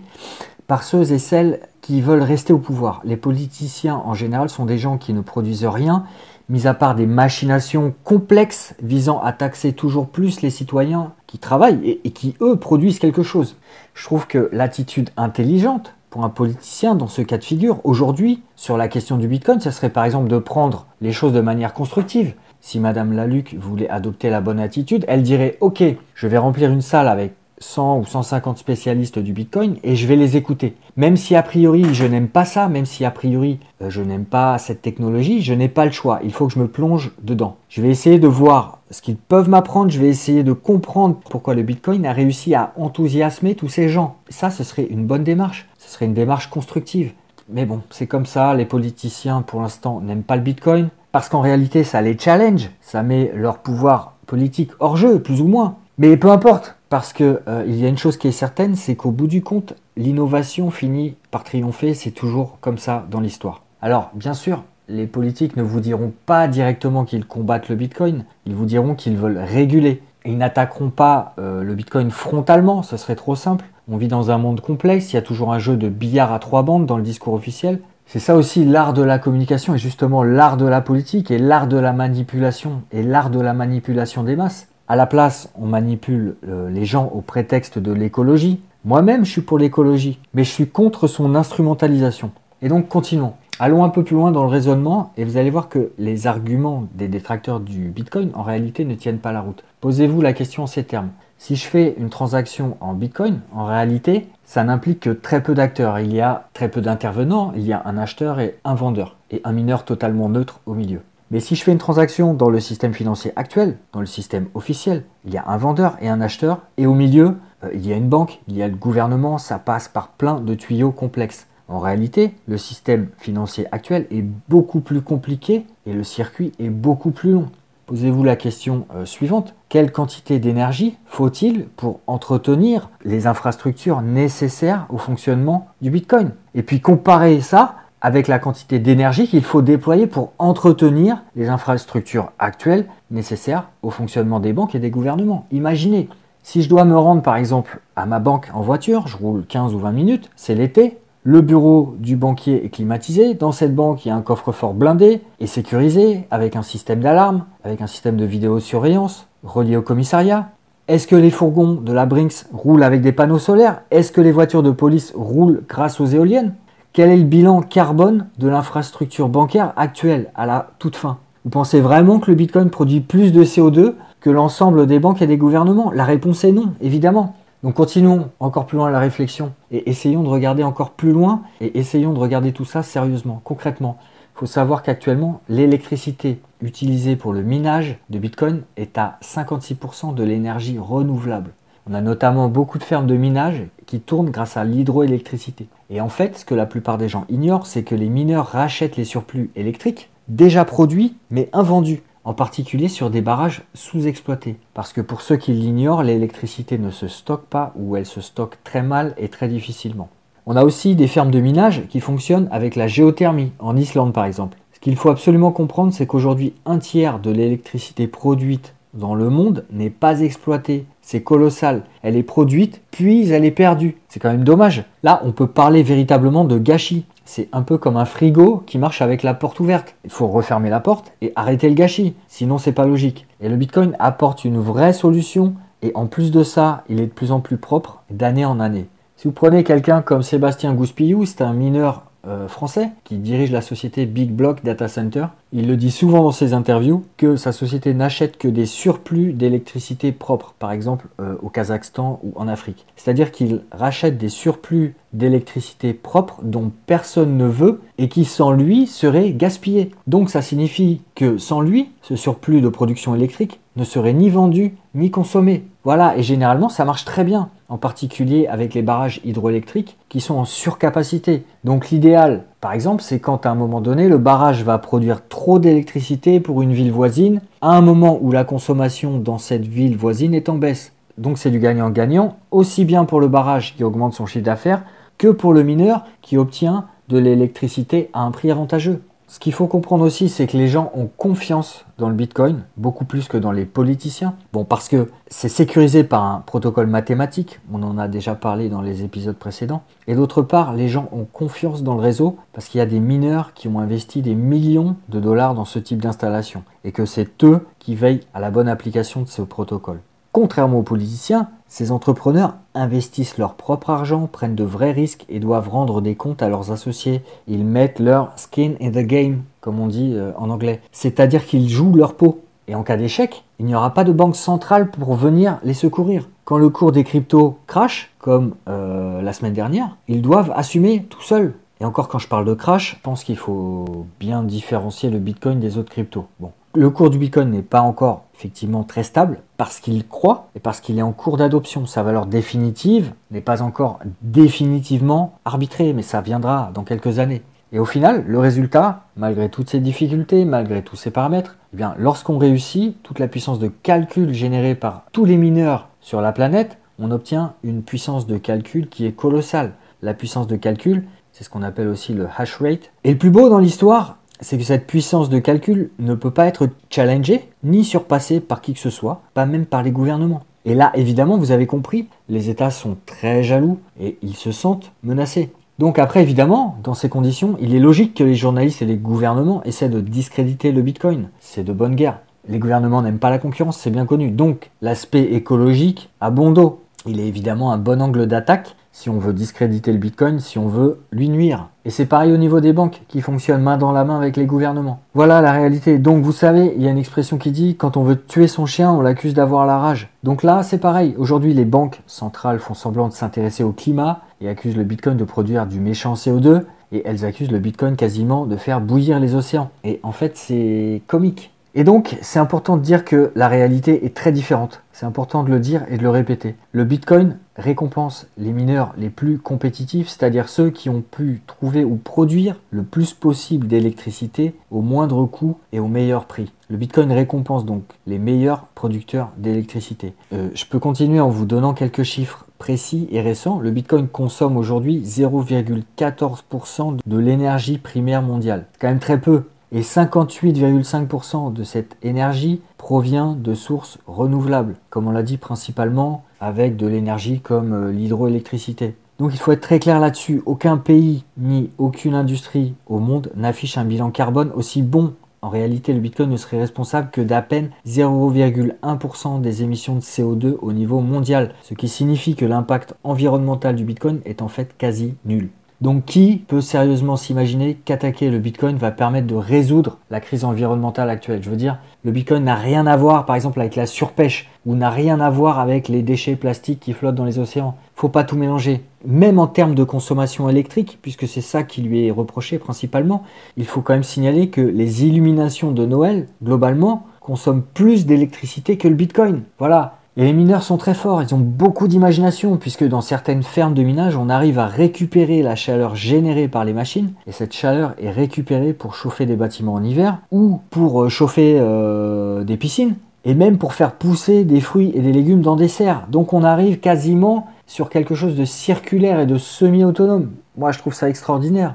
par 0.67 0.83
ceux 0.83 1.13
et 1.13 1.19
celles 1.21 1.61
qui 1.85 2.01
veulent 2.01 2.23
rester 2.23 2.55
au 2.55 2.59
pouvoir. 2.59 3.03
Les 3.05 3.19
politiciens 3.19 3.97
en 3.97 4.15
général 4.15 4.49
sont 4.49 4.65
des 4.65 4.79
gens 4.79 4.97
qui 4.97 5.13
ne 5.13 5.21
produisent 5.21 5.67
rien, 5.67 6.05
mis 6.49 6.67
à 6.67 6.73
part 6.73 6.95
des 6.95 7.05
machinations 7.05 7.93
complexes 8.05 8.75
visant 8.83 9.21
à 9.21 9.33
taxer 9.33 9.75
toujours 9.75 10.09
plus 10.09 10.41
les 10.41 10.49
citoyens 10.49 11.13
qui 11.27 11.37
travaillent 11.37 12.01
et, 12.03 12.11
qui, 12.11 12.37
eux, 12.41 12.57
produisent 12.57 12.99
quelque 12.99 13.23
chose. 13.23 13.57
Je 13.93 14.03
trouve 14.03 14.27
que 14.27 14.49
l'attitude 14.51 15.11
intelligente 15.19 15.95
pour 16.09 16.25
un 16.25 16.31
politicien 16.31 16.95
dans 16.95 17.07
ce 17.07 17.21
cas 17.21 17.37
de 17.37 17.45
figure, 17.45 17.81
aujourd'hui, 17.85 18.43
sur 18.57 18.79
la 18.79 18.89
question 18.89 19.19
du 19.19 19.29
Bitcoin, 19.29 19.61
ce 19.61 19.71
serait 19.71 19.91
par 19.91 20.07
exemple 20.07 20.29
de 20.29 20.39
prendre 20.39 20.87
les 21.03 21.13
choses 21.13 21.35
de 21.35 21.43
manière 21.43 21.75
constructive. 21.75 22.33
Si 22.63 22.81
Madame 22.81 23.13
Laluc 23.13 23.57
voulait 23.59 23.91
adopter 23.91 24.31
la 24.31 24.41
bonne 24.41 24.59
attitude, 24.59 25.05
elle 25.07 25.23
dirait 25.23 25.59
Ok, 25.61 25.83
je 26.15 26.29
vais 26.29 26.39
remplir 26.39 26.71
une 26.71 26.81
salle 26.81 27.09
avec 27.09 27.35
100 27.59 27.99
ou 27.99 28.05
150 28.05 28.59
spécialistes 28.59 29.19
du 29.19 29.33
Bitcoin 29.33 29.77
et 29.83 29.97
je 29.97 30.07
vais 30.07 30.17
les 30.17 30.37
écouter. 30.37 30.77
Même 30.97 31.17
si 31.17 31.35
a 31.37 31.43
priori 31.43 31.95
je 31.95 32.05
n'aime 32.05 32.29
pas 32.29 32.45
ça, 32.45 32.69
même 32.69 32.87
si 32.87 33.05
a 33.05 33.11
priori 33.11 33.59
euh, 33.83 33.91
je 33.91 34.03
n'aime 34.03 34.25
pas 34.25 34.59
cette 34.59 34.83
technologie, 34.83 35.43
je 35.43 35.55
n'ai 35.55 35.69
pas 35.69 35.85
le 35.85 35.93
choix. 35.93 36.21
Il 36.25 36.33
faut 36.33 36.47
que 36.47 36.53
je 36.53 36.59
me 36.59 36.69
plonge 36.69 37.13
dedans. 37.23 37.57
Je 37.69 37.83
vais 37.83 37.89
essayer 37.89 38.19
de 38.19 38.29
voir 38.29 38.81
ce 38.91 39.03
qu'ils 39.03 39.17
peuvent 39.17 39.49
m'apprendre, 39.49 39.91
je 39.91 40.01
vais 40.01 40.09
essayer 40.09 40.43
de 40.43 40.53
comprendre 40.53 41.17
pourquoi 41.31 41.55
le 41.55 41.63
Bitcoin 41.63 42.07
a 42.07 42.13
réussi 42.13 42.55
à 42.55 42.73
enthousiasmer 42.77 43.55
tous 43.55 43.69
ces 43.69 43.89
gens. 43.89 44.17
Ça, 44.29 44.51
ce 44.51 44.63
serait 44.63 44.87
une 44.89 45.07
bonne 45.07 45.25
démarche. 45.25 45.69
Ce 45.79 45.91
serait 45.91 46.07
une 46.07 46.15
démarche 46.15 46.49
constructive. 46.49 47.13
Mais 47.49 47.67
bon, 47.67 47.83
c'est 47.91 48.07
comme 48.07 48.27
ça, 48.27 48.55
les 48.55 48.65
politiciens 48.65 49.43
pour 49.43 49.61
l'instant 49.61 50.01
n'aiment 50.01 50.23
pas 50.23 50.37
le 50.37 50.43
Bitcoin, 50.43 50.89
parce 51.13 51.29
qu'en 51.29 51.41
réalité 51.41 51.85
ça 51.85 52.01
les 52.01 52.19
challenge, 52.19 52.71
ça 52.81 53.03
met 53.03 53.33
leur 53.35 53.59
pouvoir 53.59 54.15
politique 54.27 54.71
hors 54.81 54.97
jeu, 54.97 55.21
plus 55.21 55.41
ou 55.41 55.47
moins. 55.47 55.77
Mais 55.99 56.17
peu 56.17 56.31
importe, 56.31 56.77
parce 56.95 57.13
qu'il 57.13 57.41
euh, 57.49 57.65
y 57.67 57.85
a 57.85 57.89
une 57.89 57.99
chose 57.99 58.17
qui 58.17 58.29
est 58.29 58.31
certaine, 58.31 58.77
c'est 58.77 58.95
qu'au 58.95 59.11
bout 59.11 59.27
du 59.27 59.43
compte, 59.43 59.75
l'innovation 59.97 60.71
finit 60.71 61.17
par 61.33 61.43
triompher, 61.43 61.93
c'est 61.93 62.13
toujours 62.13 62.59
comme 62.61 62.79
ça 62.79 63.05
dans 63.11 63.19
l'histoire. 63.19 63.63
Alors, 63.83 64.13
bien 64.15 64.33
sûr, 64.33 64.63
les 64.89 65.09
politiques 65.09 65.57
ne 65.57 65.65
vous 65.65 65.81
diront 65.81 66.13
pas 66.25 66.47
directement 66.47 67.05
qu'ils 67.05 67.27
combattent 67.27 67.69
le 67.69 67.75
Bitcoin, 67.75 68.25
ils 68.47 68.55
vous 68.55 68.65
diront 68.65 68.95
qu'ils 68.95 69.17
veulent 69.17 69.39
réguler. 69.39 70.03
ils 70.25 70.39
n'attaqueront 70.39 70.91
pas 70.91 71.35
euh, 71.41 71.65
le 71.65 71.75
Bitcoin 71.75 72.13
frontalement, 72.13 72.85
ce 72.85 72.97
serait 72.97 73.17
trop 73.17 73.35
simple. 73.35 73.65
On 73.91 73.97
vit 73.97 74.07
dans 74.07 74.31
un 74.31 74.39
monde 74.39 74.61
complexe, 74.61 75.13
il 75.13 75.17
y 75.17 75.19
a 75.19 75.23
toujours 75.23 75.53
un 75.53 75.59
jeu 75.59 75.77
de 75.77 75.89
billard 75.89 76.33
à 76.33 76.39
trois 76.39 76.63
bandes 76.63 76.87
dans 76.87 76.97
le 76.97 77.03
discours 77.03 77.35
officiel. 77.35 77.81
C'est 78.07 78.21
ça 78.21 78.37
aussi 78.37 78.65
l'art 78.65 78.93
de 78.93 79.03
la 79.03 79.19
communication 79.19 79.75
et 79.75 79.79
justement 79.79 80.23
l'art 80.23 80.57
de 80.57 80.67
la 80.67 80.81
politique 80.81 81.33
et 81.33 81.39
l'art 81.39 81.67
de 81.67 81.77
la 81.77 81.93
manipulation 81.93 82.83
et 82.93 83.03
l'art 83.03 83.31
de 83.31 83.41
la 83.41 83.53
manipulation 83.53 84.23
des 84.23 84.37
masses. 84.37 84.69
À 84.87 84.97
la 84.97 85.07
place, 85.07 85.49
on 85.59 85.65
manipule 85.65 86.37
euh, 86.47 86.69
les 86.69 86.85
gens 86.85 87.11
au 87.15 87.23
prétexte 87.23 87.79
de 87.79 87.91
l'écologie. 87.91 88.61
Moi-même, 88.85 89.25
je 89.25 89.31
suis 89.31 89.41
pour 89.41 89.59
l'écologie, 89.59 90.19
mais 90.35 90.45
je 90.45 90.51
suis 90.51 90.69
contre 90.69 91.07
son 91.07 91.35
instrumentalisation. 91.35 92.33
Et 92.61 92.69
donc, 92.69 92.89
continuons. 92.89 93.33
Allons 93.59 93.83
un 93.83 93.89
peu 93.89 94.05
plus 94.05 94.15
loin 94.15 94.31
dans 94.31 94.43
le 94.43 94.51
raisonnement 94.51 95.13
et 95.17 95.25
vous 95.25 95.39
allez 95.39 95.49
voir 95.49 95.71
que 95.71 95.93
les 95.97 96.27
arguments 96.27 96.85
des 96.95 97.09
détracteurs 97.09 97.61
du 97.61 97.89
Bitcoin 97.89 98.31
en 98.35 98.43
réalité 98.43 98.85
ne 98.85 98.95
tiennent 98.95 99.21
pas 99.21 99.33
la 99.33 99.41
route. 99.41 99.65
Posez-vous 99.81 100.21
la 100.21 100.35
question 100.35 100.65
en 100.65 100.67
ces 100.67 100.85
termes. 100.85 101.11
Si 101.39 101.57
je 101.57 101.65
fais 101.65 101.95
une 101.99 102.11
transaction 102.11 102.77
en 102.81 102.93
Bitcoin, 102.93 103.41
en 103.55 103.65
réalité, 103.65 104.29
ça 104.45 104.65
n'implique 104.65 105.01
que 105.01 105.11
très 105.11 105.43
peu 105.43 105.55
d'acteurs. 105.55 105.99
Il 105.99 106.13
y 106.13 106.21
a 106.21 106.49
très 106.53 106.69
peu 106.69 106.83
d'intervenants, 106.83 107.53
il 107.57 107.63
y 107.63 107.73
a 107.73 107.81
un 107.87 107.97
acheteur 107.97 108.39
et 108.39 108.59
un 108.65 108.75
vendeur, 108.75 109.17
et 109.31 109.41
un 109.45 109.53
mineur 109.53 109.87
totalement 109.87 110.29
neutre 110.29 110.61
au 110.67 110.75
milieu. 110.75 111.01
Mais 111.35 111.41
si 111.41 111.57
je 111.57 111.65
fais 111.65 111.73
une 111.73 111.79
transaction 111.79 112.33
dans 112.33 112.49
le 112.49 112.61
système 112.61 112.95
financier 112.95 113.33
actuel, 113.35 113.77
dans 113.93 113.99
le 113.99 114.07
système 114.07 114.47
officiel, 114.55 115.03
il 115.25 115.35
y 115.35 115.37
a 115.37 115.43
un 115.49 115.57
vendeur 115.57 115.97
et 116.01 116.09
un 116.09 116.21
acheteur, 116.21 116.61
et 116.77 116.87
au 116.87 116.95
milieu, 116.95 117.35
euh, 117.65 117.71
il 117.75 117.85
y 117.85 117.93
a 117.93 117.97
une 117.97 118.09
banque, 118.09 118.39
il 118.47 118.57
y 118.57 118.63
a 118.63 118.69
le 118.69 118.77
gouvernement, 118.77 119.37
ça 119.39 119.59
passe 119.59 119.89
par 119.89 120.11
plein 120.11 120.39
de 120.39 120.55
tuyaux 120.55 120.93
complexes. 120.93 121.49
En 121.67 121.81
réalité, 121.81 122.37
le 122.47 122.57
système 122.57 123.09
financier 123.19 123.67
actuel 123.73 124.07
est 124.13 124.25
beaucoup 124.49 124.79
plus 124.79 125.01
compliqué 125.01 125.67
et 125.87 125.93
le 125.93 126.05
circuit 126.05 126.53
est 126.61 126.69
beaucoup 126.69 127.11
plus 127.11 127.33
long. 127.33 127.49
Posez-vous 127.87 128.23
la 128.23 128.37
question 128.37 128.87
euh, 128.95 129.05
suivante. 129.05 129.57
Quelle 129.69 129.91
quantité 129.91 130.39
d'énergie 130.39 130.97
faut-il 131.05 131.67
pour 131.67 131.99
entretenir 132.07 132.91
les 133.05 133.27
infrastructures 133.27 134.03
nécessaires 134.03 134.87
au 134.89 134.99
fonctionnement 134.99 135.67
du 135.83 135.91
Bitcoin? 135.91 136.31
Et 136.55 136.63
puis 136.63 136.81
comparer 136.81 137.41
ça 137.41 137.75
avec 138.05 138.29
la 138.29 138.39
quantité 138.39 138.79
d'énergie 138.79 139.27
qu'il 139.27 139.43
faut 139.43 139.63
déployer 139.63 140.07
pour 140.07 140.35
entretenir 140.39 141.23
les 141.37 141.49
infrastructures 141.49 142.33
actuelles 142.39 142.85
nécessaires 143.11 143.71
au 143.83 143.89
fonctionnement 143.89 144.41
des 144.41 144.53
banques 144.53 144.75
et 144.75 144.79
des 144.79 144.91
gouvernements. 144.91 145.47
Imaginez, 145.51 146.11
si 146.43 146.61
je 146.61 146.69
dois 146.69 146.85
me 146.85 146.99
rendre 146.99 147.23
par 147.23 147.37
exemple 147.37 147.81
à 147.97 148.05
ma 148.05 148.19
banque 148.19 148.51
en 148.53 148.61
voiture, 148.61 149.07
je 149.07 149.17
roule 149.17 149.47
15 149.49 149.73
ou 149.73 149.79
20 149.79 149.93
minutes, 149.93 150.31
c'est 150.37 150.55
l'été, 150.55 150.99
le 151.23 151.41
bureau 151.41 151.95
du 151.99 152.17
banquier 152.17 152.67
est 152.67 152.69
climatisé, 152.69 153.33
dans 153.33 153.53
cette 153.53 153.75
banque 153.75 154.05
il 154.05 154.09
y 154.09 154.11
a 154.11 154.17
un 154.17 154.21
coffre-fort 154.21 154.75
blindé 154.75 155.23
et 155.41 155.47
sécurisé 155.47 156.27
avec 156.31 156.57
un 156.57 156.63
système 156.63 157.01
d'alarme, 157.01 157.47
avec 157.65 157.81
un 157.81 157.87
système 157.87 158.19
de 158.19 158.27
vidéosurveillance 158.27 159.29
relié 159.45 159.79
au 159.79 159.83
commissariat. 159.83 160.51
Est-ce 160.89 161.07
que 161.07 161.17
les 161.17 161.31
fourgons 161.31 161.73
de 161.73 161.93
la 161.95 162.05
Brinks 162.05 162.45
roulent 162.53 162.83
avec 162.83 163.01
des 163.01 163.13
panneaux 163.13 163.39
solaires? 163.39 163.81
Est-ce 163.91 164.13
que 164.13 164.21
les 164.21 164.33
voitures 164.33 164.63
de 164.63 164.73
police 164.73 165.15
roulent 165.17 165.63
grâce 165.67 165.99
aux 166.01 166.07
éoliennes? 166.07 166.53
Quel 166.95 167.11
est 167.11 167.17
le 167.17 167.25
bilan 167.25 167.61
carbone 167.61 168.29
de 168.39 168.47
l'infrastructure 168.47 169.29
bancaire 169.29 169.73
actuelle 169.77 170.31
à 170.37 170.47
la 170.47 170.71
toute 170.79 170.95
fin? 170.95 171.19
Vous 171.43 171.51
pensez 171.51 171.81
vraiment 171.81 172.21
que 172.21 172.31
le 172.31 172.37
Bitcoin 172.37 172.71
produit 172.71 173.01
plus 173.01 173.33
de 173.33 173.43
CO2 173.45 173.95
que 174.21 174.31
l'ensemble 174.31 174.87
des 174.87 175.01
banques 175.01 175.21
et 175.21 175.27
des 175.27 175.37
gouvernements? 175.37 175.91
La 175.91 176.05
réponse 176.05 176.45
est 176.45 176.53
non, 176.53 176.73
évidemment. 176.81 177.35
Donc 177.65 177.75
continuons 177.75 178.31
encore 178.39 178.67
plus 178.67 178.79
loin 178.79 178.91
la 178.91 179.01
réflexion 179.01 179.55
et 179.73 179.91
essayons 179.91 180.23
de 180.23 180.29
regarder 180.29 180.63
encore 180.63 180.93
plus 180.93 181.11
loin 181.11 181.43
et 181.61 181.81
essayons 181.81 182.13
de 182.13 182.19
regarder 182.21 182.53
tout 182.53 182.65
ça 182.65 182.85
sérieusement, 182.85 183.41
concrètement. 183.43 183.99
Il 184.37 184.39
faut 184.39 184.47
savoir 184.47 184.85
qu'actuellement, 184.85 185.41
l'électricité 185.49 186.41
utilisée 186.63 187.17
pour 187.17 187.33
le 187.33 187.43
minage 187.43 187.99
de 188.09 188.21
Bitcoin 188.21 188.63
est 188.77 188.99
à 188.99 189.19
56% 189.21 190.15
de 190.15 190.23
l'énergie 190.23 190.79
renouvelable. 190.79 191.55
On 191.89 191.95
a 191.95 192.01
notamment 192.01 192.49
beaucoup 192.49 192.79
de 192.79 192.83
fermes 192.83 193.07
de 193.07 193.17
minage 193.17 193.63
qui 193.87 194.01
tournent 194.01 194.31
grâce 194.31 194.57
à 194.57 194.65
l'hydroélectricité. 194.65 195.67
Et 195.91 196.01
en 196.01 196.09
fait, 196.09 196.39
ce 196.39 196.45
que 196.45 196.55
la 196.55 196.67
plupart 196.67 196.97
des 196.97 197.09
gens 197.09 197.27
ignorent, 197.29 197.67
c'est 197.67 197.83
que 197.83 197.95
les 197.95 198.09
mineurs 198.09 198.47
rachètent 198.47 198.97
les 198.97 199.05
surplus 199.05 199.51
électriques 199.55 200.09
déjà 200.29 200.65
produits 200.65 201.17
mais 201.31 201.49
invendus, 201.53 202.03
en 202.25 202.33
particulier 202.35 202.89
sur 202.89 203.11
des 203.11 203.21
barrages 203.21 203.63
sous-exploités. 203.75 204.57
Parce 204.73 204.93
que 204.93 205.01
pour 205.01 205.21
ceux 205.21 205.37
qui 205.37 205.53
l'ignorent, 205.53 206.03
l'électricité 206.03 206.79
ne 206.79 206.91
se 206.91 207.09
stocke 207.09 207.47
pas 207.47 207.73
ou 207.77 207.97
elle 207.97 208.07
se 208.07 208.21
stocke 208.21 208.59
très 208.65 208.83
mal 208.83 209.15
et 209.19 209.29
très 209.29 209.49
difficilement. 209.49 210.09
On 210.47 210.57
a 210.57 210.65
aussi 210.65 210.95
des 210.95 211.07
fermes 211.07 211.31
de 211.31 211.41
minage 211.41 211.87
qui 211.89 212.01
fonctionnent 212.01 212.49
avec 212.51 212.77
la 212.77 212.87
géothermie, 212.87 213.53
en 213.59 213.77
Islande 213.77 214.13
par 214.13 214.25
exemple. 214.25 214.59
Ce 214.73 214.81
qu'il 214.81 214.97
faut 214.97 215.11
absolument 215.11 215.53
comprendre, 215.53 215.93
c'est 215.93 216.07
qu'aujourd'hui, 216.07 216.55
un 216.67 216.79
tiers 216.79 217.19
de 217.19 217.31
l'électricité 217.31 218.07
produite 218.07 218.75
dans 218.93 219.15
le 219.15 219.31
monde 219.31 219.65
n'est 219.71 219.91
pas 219.91 220.21
exploitée. 220.21 220.87
C'est 221.07 221.23
colossal. 221.23 221.83
Elle 222.03 222.17
est 222.17 222.23
produite, 222.23 222.81
puis 222.91 223.31
elle 223.31 223.45
est 223.45 223.51
perdue. 223.51 223.99
C'est 224.09 224.21
quand 224.21 224.31
même 224.31 224.43
dommage. 224.43 224.85
Là, 225.03 225.21
on 225.25 225.33
peut 225.33 225.47
parler 225.47 225.83
véritablement 225.83 226.45
de 226.45 226.59
gâchis. 226.59 227.05
C'est 227.27 227.49
un 227.53 227.61
peu 227.61 227.77
comme 227.77 227.99
un 227.99 228.07
frigo 228.07 228.63
qui 228.67 228.79
marche 228.79 229.03
avec 229.03 229.23
la 229.23 229.35
porte 229.35 229.61
ouverte. 229.61 229.97
Il 230.05 230.11
faut 230.11 230.27
refermer 230.27 230.71
la 230.71 230.81
porte 230.81 231.13
et 231.21 231.33
arrêter 231.37 231.69
le 231.69 231.75
gâchis. 231.75 232.15
Sinon, 232.27 232.57
c'est 232.57 232.73
pas 232.73 232.87
logique. 232.87 233.27
Et 233.43 233.51
le 233.51 233.57
Bitcoin 233.57 233.95
apporte 233.99 234.47
une 234.47 234.59
vraie 234.59 234.95
solution. 234.95 235.55
Et 235.83 235.93
en 235.95 236.07
plus 236.07 236.31
de 236.31 236.43
ça, 236.43 236.85
il 236.89 237.01
est 237.01 237.07
de 237.07 237.13
plus 237.13 237.33
en 237.33 237.41
plus 237.41 237.59
propre 237.59 238.03
d'année 238.11 238.47
en 238.47 238.59
année. 238.59 238.87
Si 239.17 239.29
vous 239.29 239.35
prenez 239.35 239.63
quelqu'un 239.63 240.01
comme 240.01 240.23
Sébastien 240.23 240.73
Gouspillou, 240.73 241.27
c'est 241.27 241.43
un 241.43 241.53
mineur 241.53 242.05
euh, 242.27 242.49
français 242.49 242.91
qui 243.05 243.17
dirige 243.17 243.51
la 243.51 243.61
société 243.61 244.07
Big 244.07 244.31
Block 244.31 244.65
Data 244.65 244.89
Center. 244.89 245.27
Il 245.53 245.69
le 245.69 245.77
dit 245.77 245.91
souvent 245.91 246.23
dans 246.23 246.33
ses 246.33 246.53
interviews 246.53 247.05
que 247.17 247.37
sa 247.37 247.53
société 247.53 247.95
n'achète 247.95 248.39
que 248.39 248.49
des 248.49 248.67
surplus 248.67 249.33
d'électricité 249.33 250.13
propre, 250.13 250.55
par 250.59 250.73
exemple 250.73 251.07
euh, 251.21 251.35
au 251.43 251.49
Kazakhstan 251.49 252.21
ou 252.23 252.33
en 252.37 252.49
Afrique. 252.49 252.87
C'est-à-dire 252.97 253.31
qu'il 253.31 253.63
rachète 253.73 254.19
des 254.19 254.29
surplus 254.29 254.95
d'électricité 255.13 255.95
propre 255.95 256.41
dont 256.43 256.73
personne 256.87 257.37
ne 257.37 257.47
veut 257.47 257.81
et 257.99 258.09
qui 258.09 258.25
sans 258.25 258.53
lui 258.53 258.87
seraient 258.87 259.33
gaspillés. 259.33 259.91
Donc 260.07 260.31
ça 260.31 260.43
signifie 260.43 261.03
que 261.15 261.39
sans 261.39 261.61
lui, 261.61 261.91
ce 262.03 262.17
surplus 262.17 262.61
de 262.61 262.69
production 262.69 263.15
électrique 263.15 263.61
ne 263.77 263.85
serait 263.85 264.13
ni 264.13 264.31
vendu 264.31 264.77
ni 264.95 265.11
consommé. 265.11 265.65
Voilà, 265.85 266.17
et 266.17 266.23
généralement 266.23 266.69
ça 266.69 266.85
marche 266.85 267.05
très 267.05 267.25
bien 267.25 267.49
en 267.69 267.79
particulier 267.79 268.47
avec 268.47 268.75
les 268.75 268.83
barrages 268.83 269.21
hydroélectriques 269.25 269.97
qui 270.09 270.21
sont 270.21 270.37
en 270.37 270.45
surcapacité. 270.45 271.45
Donc 271.65 271.91
l'idéal, 271.91 272.45
par 272.61 272.73
exemple, 272.73 273.03
c'est 273.03 273.19
quand 273.19 273.47
à 273.47 273.51
un 273.51 273.55
moment 273.55 273.81
donné, 273.81 274.09
le 274.09 274.19
barrage 274.19 274.63
va 274.63 274.79
produire 274.79 275.27
trop 275.29 275.59
d'électricité 275.59 276.41
pour 276.41 276.63
une 276.63 276.73
ville 276.73 276.93
voisine, 276.93 277.41
à 277.63 277.77
un 277.77 277.81
moment 277.81 278.19
où 278.21 278.31
la 278.33 278.45
consommation 278.45 279.19
dans 279.19 279.39
cette 279.39 279.67
ville 279.67 279.97
voisine 279.97 280.35
est 280.35 280.49
en 280.49 280.57
baisse. 280.57 280.93
Donc 281.19 281.39
c'est 281.39 281.51
du 281.51 281.59
gagnant-gagnant, 281.59 282.37
aussi 282.51 282.85
bien 282.85 283.05
pour 283.05 283.21
le 283.21 283.29
barrage 283.29 283.75
qui 283.77 283.85
augmente 283.85 284.15
son 284.15 284.27
chiffre 284.27 284.45
d'affaires 284.45 284.83
que 285.19 285.29
pour 285.29 285.53
le 285.53 285.63
mineur 285.63 286.05
qui 286.23 286.37
obtient 286.37 286.87
de 287.09 287.19
l'électricité 287.19 288.11
à 288.13 288.23
un 288.23 288.31
prix 288.31 288.51
avantageux. 288.51 289.03
Ce 289.35 289.41
qu'il 289.41 289.53
faut 289.53 289.67
comprendre 289.67 290.05
aussi, 290.05 290.29
c'est 290.29 290.47
que 290.47 290.57
les 290.57 290.69
gens 290.69 290.93
ont 290.95 291.09
confiance 291.09 291.85
dans 291.99 292.09
le 292.09 292.15
Bitcoin, 292.15 292.63
beaucoup 292.77 293.05
plus 293.05 293.27
que 293.27 293.37
dans 293.37 293.51
les 293.51 293.65
politiciens. 293.65 294.37
Bon, 294.53 294.65
parce 294.65 294.89
que 294.89 295.11
c'est 295.27 295.49
sécurisé 295.49 296.05
par 296.05 296.23
un 296.23 296.39
protocole 296.47 296.87
mathématique, 296.87 297.59
on 297.73 297.83
en 297.83 297.99
a 297.99 298.07
déjà 298.07 298.37
parlé 298.37 298.69
dans 298.69 298.81
les 298.81 299.03
épisodes 299.03 299.35
précédents. 299.35 299.83
Et 300.07 300.15
d'autre 300.15 300.43
part, 300.43 300.73
les 300.73 300.87
gens 300.87 301.09
ont 301.11 301.25
confiance 301.25 301.83
dans 301.83 301.97
le 301.97 302.01
réseau 302.01 302.37
parce 302.53 302.69
qu'il 302.69 302.79
y 302.79 302.83
a 302.83 302.87
des 302.87 303.01
mineurs 303.01 303.55
qui 303.55 303.67
ont 303.67 303.81
investi 303.81 304.23
des 304.23 304.37
millions 304.37 304.95
de 305.09 305.19
dollars 305.19 305.57
dans 305.57 305.65
ce 305.65 305.81
type 305.81 306.01
d'installation. 306.01 306.63
Et 306.85 306.93
que 306.93 307.05
c'est 307.05 307.43
eux 307.43 307.67
qui 307.81 307.97
veillent 307.97 308.25
à 308.35 308.41
la 308.41 308.53
bonne 308.53 308.69
application 308.69 309.23
de 309.23 309.27
ce 309.27 309.43
protocole. 309.43 309.99
Contrairement 310.35 310.81
aux 310.81 310.83
politiciens, 310.83 311.47
ces 311.69 311.93
entrepreneurs 311.93 312.57
investissent 312.75 313.39
leur 313.39 313.55
propre 313.55 313.91
argent, 313.91 314.27
prennent 314.27 314.57
de 314.57 314.65
vrais 314.65 314.91
risques 314.91 315.25
et 315.29 315.39
doivent 315.39 315.69
rendre 315.69 316.01
des 316.01 316.17
comptes 316.17 316.43
à 316.43 316.49
leurs 316.49 316.73
associés. 316.73 317.23
Ils 317.47 317.65
mettent 317.65 318.01
leur 318.01 318.33
skin 318.35 318.73
in 318.81 318.91
the 318.91 319.07
game, 319.07 319.43
comme 319.61 319.79
on 319.79 319.87
dit 319.87 320.11
euh, 320.13 320.33
en 320.37 320.51
anglais. 320.51 320.81
C'est-à-dire 320.91 321.47
qu'ils 321.47 321.69
jouent 321.69 321.95
leur 321.95 322.15
peau. 322.15 322.41
Et 322.67 322.75
en 322.75 322.83
cas 322.83 322.97
d'échec, 322.97 323.45
il 323.61 323.67
n'y 323.67 323.77
aura 323.77 323.95
pas 323.95 324.03
de 324.03 324.11
banque 324.11 324.35
centrale 324.35 324.91
pour 324.91 325.15
venir 325.15 325.61
les 325.63 325.73
secourir. 325.73 326.29
Quand 326.45 326.59
le 326.59 326.69
cours 326.69 326.91
des 326.91 327.05
cryptos 327.05 327.57
crash, 327.69 328.13
comme 328.19 328.57
euh, 328.67 329.23
la 329.23 329.33
semaine 329.33 329.53
dernière, 329.53 329.97
ils 330.09 330.21
doivent 330.21 330.53
assumer 330.57 331.07
tout 331.09 331.23
seuls. 331.23 331.55
Et 331.81 331.85
encore 331.85 332.09
quand 332.09 332.19
je 332.19 332.27
parle 332.27 332.45
de 332.45 332.55
crash, 332.55 332.97
je 332.97 333.01
pense 333.01 333.23
qu'il 333.23 333.37
faut 333.37 334.05
bien 334.19 334.43
différencier 334.43 335.11
le 335.11 335.21
Bitcoin 335.21 335.61
des 335.61 335.79
autres 335.79 335.93
cryptos. 335.93 336.27
Bon, 336.41 336.51
le 336.75 336.91
cours 336.91 337.11
du 337.11 337.19
Bitcoin 337.19 337.51
n'est 337.51 337.63
pas 337.63 337.81
encore 337.81 338.25
effectivement 338.35 338.83
très 338.83 339.05
stable 339.05 339.39
parce 339.57 339.79
qu'il 339.79 340.07
croit 340.07 340.49
et 340.57 340.61
parce 340.61 340.81
qu'il 340.81 340.99
est 340.99 341.03
en 341.03 341.13
cours 341.13 341.37
d'adoption. 341.37 341.87
Sa 341.87 342.03
valeur 342.03 342.27
définitive 342.27 343.13
n'est 343.31 343.41
pas 343.41 343.63
encore 343.63 344.01
définitivement 344.23 345.39
arbitrée, 345.45 345.93
mais 345.93 346.03
ça 346.03 346.21
viendra 346.21 346.73
dans 346.75 346.83
quelques 346.83 347.21
années. 347.21 347.43
Et 347.73 347.79
au 347.79 347.85
final, 347.85 348.25
le 348.27 348.39
résultat, 348.39 349.05
malgré 349.17 349.49
toutes 349.49 349.71
ces 349.71 349.81
difficultés, 349.81 350.45
malgré 350.45 350.83
tous 350.83 350.97
ces 350.97 351.11
paramètres, 351.11 351.57
eh 351.73 351.77
bien, 351.77 351.95
lorsqu'on 351.99 352.39
réussit, 352.39 353.01
toute 353.03 353.19
la 353.19 353.29
puissance 353.29 353.59
de 353.59 353.69
calcul 353.69 354.33
générée 354.33 354.75
par 354.75 355.05
tous 355.13 355.25
les 355.25 355.37
mineurs 355.37 355.89
sur 356.01 356.21
la 356.21 356.33
planète, 356.33 356.79
on 356.99 357.11
obtient 357.11 357.55
une 357.63 357.83
puissance 357.83 358.27
de 358.27 358.39
calcul 358.39 358.89
qui 358.89 359.07
est 359.07 359.13
colossale. 359.13 359.73
La 360.03 360.15
puissance 360.15 360.47
de 360.47 360.57
calcul, 360.57 361.05
c'est 361.33 361.43
ce 361.43 361.51
qu'on 361.51 361.63
appelle 361.63 361.89
aussi 361.89 362.15
le 362.15 362.29
hash 362.37 362.57
rate. 362.57 362.93
Et 363.03 363.13
le 363.13 363.19
plus 363.19 363.31
beau 363.31 363.49
dans 363.49 363.59
l'histoire, 363.59 364.19
c'est 364.41 364.59
que 364.59 364.65
cette 364.65 364.87
puissance 364.87 365.29
de 365.29 365.39
calcul 365.39 365.91
ne 365.99 366.15
peut 366.15 366.31
pas 366.31 366.47
être 366.47 366.69
challengée 366.91 367.49
ni 367.63 367.85
surpassée 367.85 368.41
par 368.41 368.61
qui 368.61 368.75
que 368.75 368.81
ce 368.81 368.91
soit, 368.91 369.23
pas 369.35 369.47
même 369.47 369.67
par 369.67 369.83
les 369.83 369.91
gouvernements. 369.91 370.43
Et 370.65 370.75
là, 370.75 370.93
évidemment, 370.95 371.37
vous 371.37 371.53
avez 371.53 371.67
compris, 371.67 372.09
les 372.29 372.51
États 372.51 372.71
sont 372.71 372.97
très 373.07 373.43
jaloux 373.43 373.79
et 374.01 374.19
ils 374.23 374.37
se 374.37 374.51
sentent 374.51 374.93
menacés. 375.03 375.51
Donc 375.79 375.99
après, 375.99 376.23
évidemment, 376.23 376.79
dans 376.83 376.95
ces 376.95 377.09
conditions, 377.09 377.57
il 377.61 377.75
est 377.75 377.81
logique 377.81 378.15
que 378.15 378.25
les 378.25 378.37
journalistes 378.37 378.81
et 378.81 378.87
les 378.87 378.97
gouvernements 378.97 379.63
essaient 379.65 379.89
de 379.89 380.01
discréditer 380.01 380.73
le 380.73 380.83
Bitcoin. 380.83 381.29
C'est 381.41 381.65
de 381.65 381.73
bonne 381.73 381.97
guerre. 381.97 382.21
Les 382.49 382.59
gouvernements 382.59 383.03
n'aiment 383.03 383.19
pas 383.19 383.31
la 383.31 383.39
concurrence, 383.39 383.79
c'est 383.79 383.91
bien 383.91 384.07
connu. 384.07 384.31
Donc 384.31 384.71
l'aspect 384.83 385.33
écologique 385.33 386.11
a 386.21 386.31
bon 386.31 386.53
dos. 386.53 386.81
Il 387.07 387.21
est 387.21 387.27
évidemment 387.27 387.73
un 387.73 387.79
bon 387.79 388.01
angle 388.01 388.27
d'attaque 388.27 388.77
si 388.95 389.11
on 389.11 389.19
veut 389.19 389.33
discréditer 389.33 389.93
le 389.93 389.99
Bitcoin, 389.99 390.39
si 390.39 390.57
on 390.57 390.69
veut 390.69 391.01
lui 391.11 391.29
nuire. 391.29 391.69
Et 391.85 391.91
c'est 391.91 392.07
pareil 392.07 392.33
au 392.33 392.37
niveau 392.37 392.61
des 392.61 392.73
banques 392.73 393.03
qui 393.09 393.21
fonctionnent 393.21 393.61
main 393.61 393.77
dans 393.77 393.91
la 393.91 394.05
main 394.05 394.17
avec 394.17 394.37
les 394.37 394.47
gouvernements. 394.47 395.01
Voilà 395.15 395.41
la 395.41 395.51
réalité. 395.51 395.99
Donc 395.99 396.23
vous 396.23 396.33
savez, 396.33 396.73
il 396.77 396.83
y 396.83 396.87
a 396.87 396.91
une 396.91 396.97
expression 396.99 397.37
qui 397.37 397.51
dit 397.51 397.75
quand 397.77 397.97
on 397.97 398.05
veut 398.05 398.17
tuer 398.17 398.47
son 398.47 398.67
chien, 398.67 398.93
on 398.93 399.01
l'accuse 399.01 399.35
d'avoir 399.35 399.67
la 399.67 399.79
rage. 399.79 400.11
Donc 400.23 400.45
là, 400.45 400.63
c'est 400.63 400.79
pareil. 400.79 401.17
Aujourd'hui, 401.19 401.55
les 401.55 401.65
banques 401.65 402.03
centrales 402.07 402.61
font 402.61 402.75
semblant 402.75 403.09
de 403.09 403.13
s'intéresser 403.13 403.65
au 403.65 403.73
climat 403.73 404.21
et 404.41 404.49
accusent 404.49 404.77
le 404.77 404.85
Bitcoin 404.85 405.17
de 405.17 405.25
produire 405.25 405.67
du 405.67 405.81
méchant 405.81 406.15
CO2 406.15 406.63
et 406.93 407.03
elles 407.05 407.25
accusent 407.25 407.51
le 407.51 407.59
Bitcoin 407.59 407.97
quasiment 407.97 408.47
de 408.47 408.57
faire 408.57 408.81
bouillir 408.81 409.19
les 409.19 409.35
océans. 409.35 409.71
Et 409.83 409.99
en 410.05 410.13
fait, 410.13 410.37
c'est 410.37 411.03
comique. 411.09 411.51
Et 411.77 411.83
donc, 411.83 412.17
c'est 412.23 412.39
important 412.39 412.77
de 412.77 412.83
dire 412.83 413.05
que 413.05 413.33
la 413.35 413.49
réalité 413.49 414.07
est 414.07 414.15
très 414.15 414.31
différente. 414.31 414.83
C'est 414.93 415.07
important 415.07 415.43
de 415.43 415.51
le 415.51 415.59
dire 415.59 415.85
et 415.91 415.99
de 415.99 416.03
le 416.05 416.11
répéter. 416.11 416.55
Le 416.71 416.85
Bitcoin 416.85 417.39
récompense 417.57 418.29
les 418.39 418.53
mineurs 418.53 418.95
les 418.97 419.11
plus 419.11 419.39
compétitifs, 419.39 420.09
c'est-à-dire 420.09 420.49
ceux 420.49 420.71
qui 420.71 420.89
ont 420.89 421.03
pu 421.03 421.43
trouver 421.49 421.83
ou 421.85 421.97
produire 421.97 422.61
le 422.71 422.85
plus 422.85 423.13
possible 423.13 423.67
d'électricité 423.67 424.55
au 424.71 424.83
moindre 424.83 425.27
coût 425.27 425.59
et 425.73 425.81
au 425.81 425.89
meilleur 425.89 426.27
prix. 426.27 426.53
Le 426.71 426.77
Bitcoin 426.77 427.11
récompense 427.11 427.65
donc 427.65 427.83
les 428.07 428.19
meilleurs 428.19 428.67
producteurs 428.77 429.33
d'électricité. 429.37 430.15
Euh, 430.33 430.51
je 430.55 430.65
peux 430.67 430.79
continuer 430.79 431.19
en 431.19 431.29
vous 431.29 431.45
donnant 431.45 431.75
quelques 431.75 432.05
chiffres 432.05 432.47
précis 432.59 433.09
et 433.11 433.21
récents. 433.21 433.59
Le 433.59 433.73
Bitcoin 433.73 434.07
consomme 434.07 434.57
aujourd'hui 434.57 435.03
0,14% 435.05 436.99
de 437.05 437.19
l'énergie 437.19 437.79
primaire 437.79 438.23
mondiale. 438.23 438.67
C'est 438.73 438.81
quand 438.81 438.89
même 438.89 439.01
très 439.01 439.21
peu 439.21 439.43
et 439.75 439.81
58,5% 439.81 441.53
de 441.53 441.65
cette 441.65 441.97
énergie 442.03 442.61
provient 442.79 443.35
de 443.35 443.55
sources 443.55 443.99
renouvelables, 444.07 444.77
comme 444.89 445.09
on 445.09 445.11
l'a 445.11 445.25
dit 445.25 445.37
principalement 445.37 446.23
avec 446.41 446.77
de 446.77 446.87
l'énergie 446.87 447.41
comme 447.41 447.73
euh, 447.73 447.93
l'hydroélectricité. 447.93 448.95
Donc 449.19 449.33
il 449.35 449.39
faut 449.39 449.53
être 449.53 449.61
très 449.61 449.81
clair 449.81 449.99
là-dessus, 449.99 450.43
aucun 450.47 450.77
pays 450.77 451.25
ni 451.37 451.71
aucune 451.79 452.15
industrie 452.15 452.75
au 452.87 453.01
monde 453.01 453.33
n'affiche 453.35 453.77
un 453.77 453.85
bilan 453.85 454.11
carbone 454.11 454.53
aussi 454.55 454.81
bon. 454.81 455.15
En 455.43 455.51
réalité, 455.51 455.93
le 455.93 456.01
Bitcoin 456.01 456.31
ne 456.31 456.37
serait 456.37 456.59
responsable 456.59 457.11
que 457.11 457.21
d'à 457.21 457.43
peine 457.43 457.71
0,1% 457.87 459.41
des 459.41 459.63
émissions 459.63 459.95
de 459.97 460.01
CO2 460.01 460.57
au 460.63 460.73
niveau 460.73 461.01
mondial, 461.01 461.53
ce 461.63 461.75
qui 461.75 461.89
signifie 461.89 462.35
que 462.35 462.47
l'impact 462.47 462.95
environnemental 463.05 463.77
du 463.77 463.85
Bitcoin 463.85 464.21
est 464.25 464.41
en 464.41 464.49
fait 464.49 464.75
quasi 464.79 465.15
nul. 465.27 465.51
Donc 465.85 466.07
qui 466.07 466.43
peut 466.49 466.63
sérieusement 466.63 467.17
s'imaginer 467.17 467.75
qu'attaquer 467.85 468.31
le 468.31 468.39
Bitcoin 468.39 468.79
va 468.79 468.91
permettre 468.91 469.27
de 469.27 469.35
résoudre 469.35 469.99
la 470.09 470.19
crise 470.19 470.47
environnementale 470.47 471.11
actuelle? 471.11 471.43
Je 471.43 471.51
veux 471.51 471.57
dire, 471.57 471.77
le 472.05 472.11
Bitcoin 472.11 472.45
n'a 472.45 472.55
rien 472.55 472.87
à 472.87 472.97
voir 472.97 473.27
par 473.27 473.37
exemple 473.37 473.61
avec 473.61 473.77
la 473.77 473.85
surpêche 473.85 474.49
ou 474.65 474.77
n'a 474.77 474.89
rien 474.89 475.21
à 475.21 475.29
voir 475.29 475.59
avec 475.59 475.89
les 475.89 476.01
déchets 476.01 476.37
plastiques 476.37 476.81
qui 476.81 476.95
flottent 476.95 477.17
dans 477.17 477.27
les 477.27 477.39
océans. 477.39 477.77
Faut 477.97 478.09
pas 478.09 478.25
tout 478.25 478.39
mélanger. 478.39 478.81
Même 479.05 479.39
en 479.39 479.47
termes 479.47 479.75
de 479.75 479.85
consommation 479.85 480.49
électrique, 480.49 481.01
puisque 481.03 481.29
c'est 481.29 481.43
ça 481.43 481.65
qui 481.65 481.83
lui 481.83 482.07
est 482.07 482.11
reproché 482.11 482.59
principalement, 482.59 483.23
il 483.59 483.67
faut 483.67 483.83
quand 483.83 483.93
même 483.93 484.05
signaler 484.05 484.49
que 484.49 484.63
les 484.63 485.05
illuminations 485.05 485.71
de 485.71 485.85
Noël, 485.85 486.29
globalement, 486.43 487.05
consomment 487.21 487.63
plus 487.75 488.07
d'électricité 488.07 488.79
que 488.79 488.89
le 488.89 488.95
Bitcoin. 488.95 489.43
Voilà, 489.59 489.99
et 490.17 490.25
les 490.25 490.33
mineurs 490.33 490.63
sont 490.63 490.77
très 490.77 490.95
forts, 490.95 491.23
ils 491.23 491.35
ont 491.35 491.39
beaucoup 491.39 491.89
d'imagination, 491.89 492.57
puisque 492.57 492.85
dans 492.85 493.01
certaines 493.01 493.43
fermes 493.43 493.75
de 493.75 493.83
minage, 493.83 494.17
on 494.17 494.29
arrive 494.29 494.61
à 494.61 494.67
récupérer 494.67 495.43
la 495.43 495.57
chaleur 495.57 495.97
générée 495.97 496.47
par 496.47 496.65
les 496.65 496.73
machines, 496.73 497.13
et 497.27 497.33
cette 497.33 497.53
chaleur 497.53 497.95
est 497.99 498.11
récupérée 498.11 498.75
pour 498.75 498.95
chauffer 498.95 499.27
des 499.27 499.35
bâtiments 499.35 499.75
en 499.75 499.83
hiver, 499.83 500.19
ou 500.31 500.61
pour 500.71 501.03
euh, 501.03 501.09
chauffer 501.09 501.57
euh, 501.59 502.45
des 502.45 502.57
piscines, 502.57 502.95
et 503.25 503.35
même 503.35 503.59
pour 503.59 503.73
faire 503.73 503.93
pousser 503.93 504.45
des 504.45 504.61
fruits 504.61 504.93
et 504.95 505.01
des 505.01 505.13
légumes 505.13 505.41
dans 505.41 505.57
des 505.57 505.69
serres. 505.69 506.07
Donc 506.09 506.33
on 506.33 506.45
arrive 506.45 506.79
quasiment 506.79 507.49
sur 507.67 507.89
quelque 507.89 508.15
chose 508.15 508.37
de 508.37 508.45
circulaire 508.45 509.19
et 509.19 509.27
de 509.27 509.39
semi-autonome. 509.39 510.31
Moi 510.57 510.71
je 510.71 510.79
trouve 510.79 510.95
ça 510.95 511.09
extraordinaire. 511.09 511.75